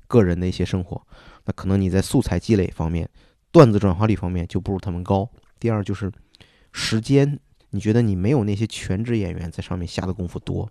[0.07, 1.01] 个人的一些生活，
[1.47, 3.09] 那可能你在素材积累方面、
[3.51, 5.27] 段子转化率方面就不如他们高。
[5.59, 6.13] 第二就是
[6.73, 10.71] 时间，你觉得你没有那些全职演员在上面下的功夫多。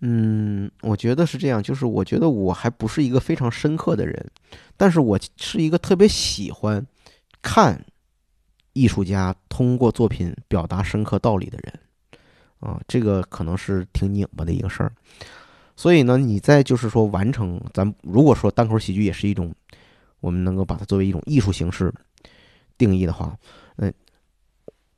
[0.00, 4.30] 嗯，我觉得是这样，就是我觉得我还不是一个非常深刻的人，
[4.76, 6.84] 但是我是一个特别喜欢
[7.40, 7.84] 看
[8.72, 11.78] 艺术家通过作品表达深刻道理的人。
[12.58, 14.92] 啊，这个可能是挺拧巴的一个事儿。
[15.74, 19.52] 所以呢，你在就是说完成咱如果说单口喜剧也是一种，
[20.20, 21.92] 我们能够把它作为一种艺术形式
[22.76, 23.36] 定义的话，
[23.76, 23.92] 嗯，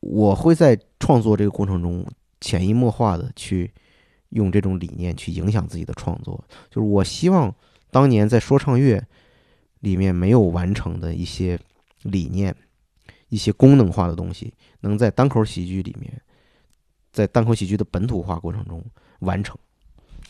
[0.01, 2.05] 我会在创作这个过程中
[2.41, 3.71] 潜移默化的去
[4.31, 6.45] 用这种理念去影响自己的创作。
[6.71, 7.55] 就是我希望
[7.91, 9.03] 当年在说唱乐
[9.81, 11.59] 里面没有完成的一些
[12.03, 12.55] 理念、
[13.29, 16.21] 一些功能化的东西，能在单口喜剧里面，
[17.13, 18.85] 在单口喜剧的本土化过程中
[19.21, 19.57] 完成。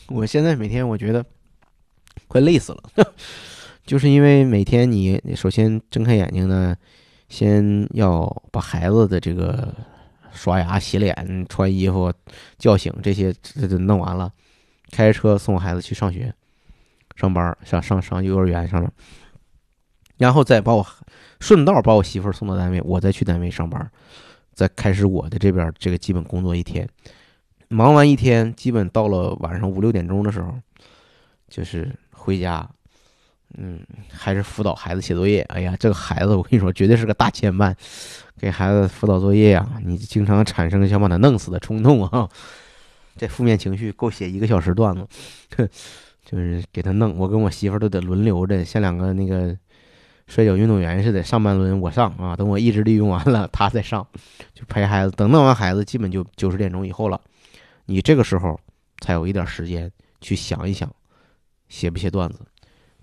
[0.07, 1.25] 我现在每天我觉得
[2.27, 3.13] 快累死了，
[3.85, 6.75] 就是因为每天你首先睁开眼睛呢，
[7.27, 9.73] 先要把孩子的这个
[10.31, 12.13] 刷牙、洗脸、穿衣服、
[12.57, 14.31] 叫醒这些这都弄完了，
[14.91, 16.33] 开车送孩子去上学、
[17.15, 18.91] 上班、上上上幼儿园上了，
[20.17, 20.85] 然后再把我
[21.39, 23.91] 顺道把我媳妇送到单位，我再去单位上班，
[24.53, 26.87] 再开始我的这边这个基本工作一天。
[27.67, 30.53] 忙完一天，基本到了晚上五六点钟的时候，
[31.47, 32.67] 就是回家，
[33.57, 35.41] 嗯，还是辅导孩子写作业。
[35.49, 37.73] 哎呀，这个孩子我跟你说，绝对是个大牵绊。
[38.37, 42.29] 给孩子辅导作业呀，你经常产生想把他弄死的冲动啊。
[43.17, 45.07] 这负面情绪够写一个小时段子，
[46.25, 47.17] 就是给他弄。
[47.17, 49.57] 我跟我媳妇都得轮流着，像两个那个
[50.27, 54.05] 摔跤运动员似的，上半轮我上啊，等我意志力用完了，他再上，
[54.53, 55.11] 就陪孩子。
[55.15, 57.21] 等弄完孩子，基本就九十点钟以后了。
[57.85, 58.59] 你这个时候
[58.99, 60.93] 才有一点时间去想一想，
[61.69, 62.39] 写不写段子，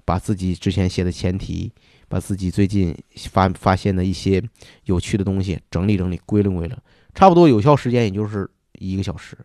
[0.04, 1.72] 把自己之前写的前提，
[2.08, 2.96] 把自己最近
[3.30, 4.42] 发发现的一些
[4.84, 6.78] 有趣的东西整理整理，归拢归拢，
[7.14, 9.38] 差不多有效时间也就是一个小时。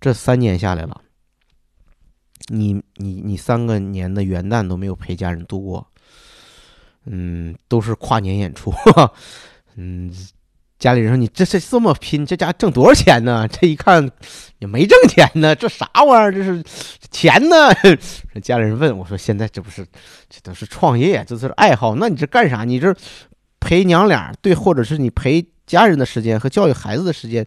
[0.00, 1.00] 这三年下来了，
[2.48, 5.86] 你你你三个年的元旦都没有陪家人度过，
[7.04, 8.72] 嗯，都是跨年演出，
[9.76, 10.12] 嗯，
[10.82, 13.46] 家里人说你这是这么拼，这家挣多少钱呢？
[13.60, 14.10] 这一看
[14.58, 16.32] 也没挣钱呢，这啥玩意儿？
[16.32, 16.60] 这是
[17.08, 17.56] 钱呢？
[18.42, 19.86] 家里人问我说：“现在这不是
[20.28, 22.64] 这都是创业，这是爱好，那你这干啥？
[22.64, 22.92] 你这
[23.60, 27.46] 陪娘俩对，或者是你陪家人的时间和教育孩子的时间，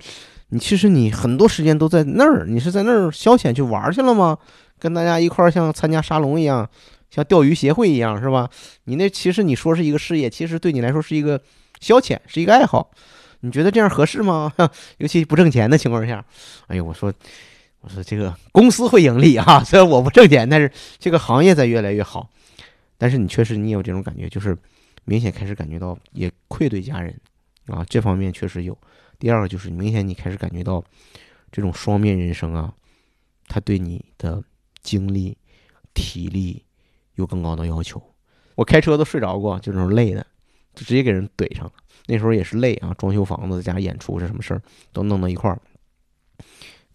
[0.52, 4.38] 你其实你很多时间都在那儿，你是在那儿消遣去玩去了吗？
[4.80, 6.66] 跟大家一块儿像参加沙龙一样，
[7.10, 8.50] 像钓鱼协会一样，是吧？
[8.86, 11.42] 你那其实你说是一个事业，其实对你来说是一个
[11.82, 12.90] 消遣，是一个爱好。
[13.46, 14.52] 你觉得这样合适吗？
[14.98, 16.26] 尤其不挣钱的情况下，
[16.68, 17.14] 哎呦，我说，
[17.82, 22.30] 我说这个公司会盈利啊， 虽然我不挣钱，但是这个行业在越来越好。
[22.98, 24.58] 但是你确实你也有这种感觉，就是
[25.04, 27.14] 明显开始感觉到也愧对家人
[27.68, 28.78] 啊，这方面确实有。
[29.20, 30.84] 第二个就是明显你开始感觉到
[31.52, 32.74] 这种双面人生啊，
[33.48, 34.42] 他对你的
[34.82, 35.38] 精力、
[35.94, 36.64] 体力
[37.16, 38.02] 有更高的要求。
[38.56, 40.26] 我开车都睡着过，就这种累的，
[40.74, 41.72] 就直接给人怼上了。
[42.08, 44.62] 那时候也是累啊，装修房子加演出这什么事儿
[44.94, 45.60] 都弄到一块儿。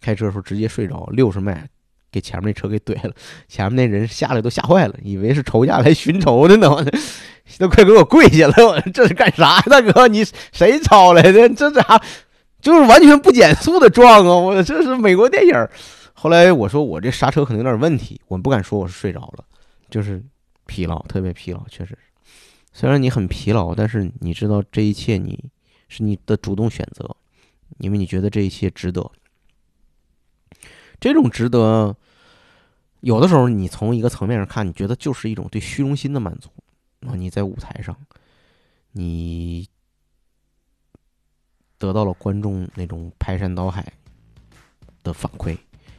[0.00, 1.68] 开车的时候直接睡着，六十迈
[2.10, 3.14] 给前面那车给怼了，
[3.48, 6.68] 前面那人下来都吓坏了，以为是仇家来寻仇的呢，
[7.58, 8.54] 都快给我跪下了！
[8.66, 10.08] 我这是干啥，大哥？
[10.08, 11.48] 你谁抄来的？
[11.50, 12.02] 这咋
[12.60, 14.34] 就是完全不减速的撞啊！
[14.36, 15.54] 我这是美国电影。
[16.12, 19.44] 后来我说我这刹车可能有点问题，我不敢说我是睡着了，
[19.88, 20.22] 就是
[20.66, 22.09] 疲劳，特别疲劳，确实是。
[22.80, 25.38] 虽然你很疲劳，但是你知道这一切你
[25.88, 27.14] 是你的主动选择，
[27.76, 29.10] 因为你觉得这一切值得。
[30.98, 31.94] 这种值得，
[33.00, 36.48] 有的时候你从一个层面上看，你觉得就是一种对虚荣心的满足
[37.06, 37.12] 啊！
[37.14, 37.94] 你在舞台上，
[38.92, 39.68] 你
[41.76, 43.92] 得到了观众那种排山倒海
[45.02, 45.54] 的反馈，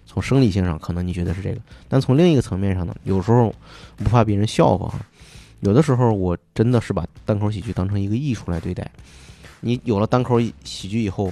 [0.07, 3.53] 从生理性上可能你觉得是这个，但从另一个层面上呢，有时候
[3.97, 4.99] 不怕别人笑话。
[5.61, 8.91] 有的时候，我真的是把单口喜剧当成一个艺术来对待。
[9.59, 11.31] 你有了单口喜剧以后，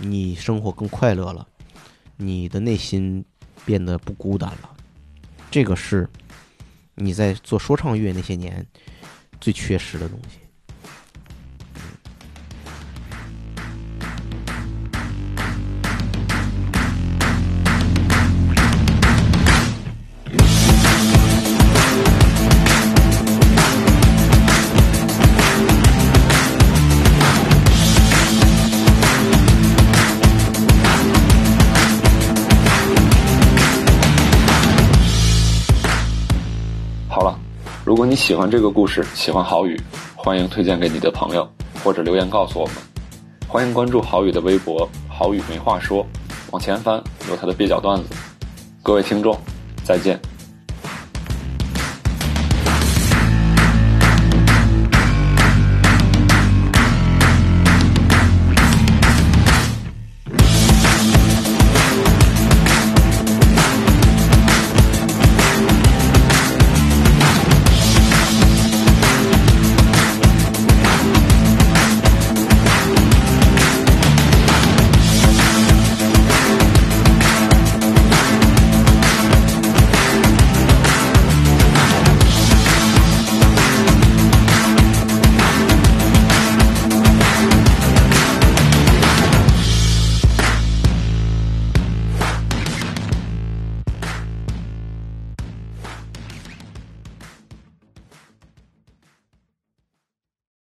[0.00, 1.46] 你生活更快乐了，
[2.16, 3.24] 你的内心
[3.64, 4.70] 变得不孤单了。
[5.50, 6.08] 这个是
[6.96, 8.66] 你在做说唱乐那些年
[9.40, 10.38] 最缺失的东西。
[38.08, 39.78] 你喜欢这个故事，喜欢郝宇，
[40.16, 41.46] 欢迎推荐给你的朋友，
[41.84, 42.74] 或者留言告诉我们。
[43.46, 46.06] 欢迎关注郝宇的微博“郝宇没话说”，
[46.50, 46.94] 往前翻
[47.28, 48.04] 有他的蹩脚段子。
[48.82, 49.38] 各位听众，
[49.84, 50.18] 再见。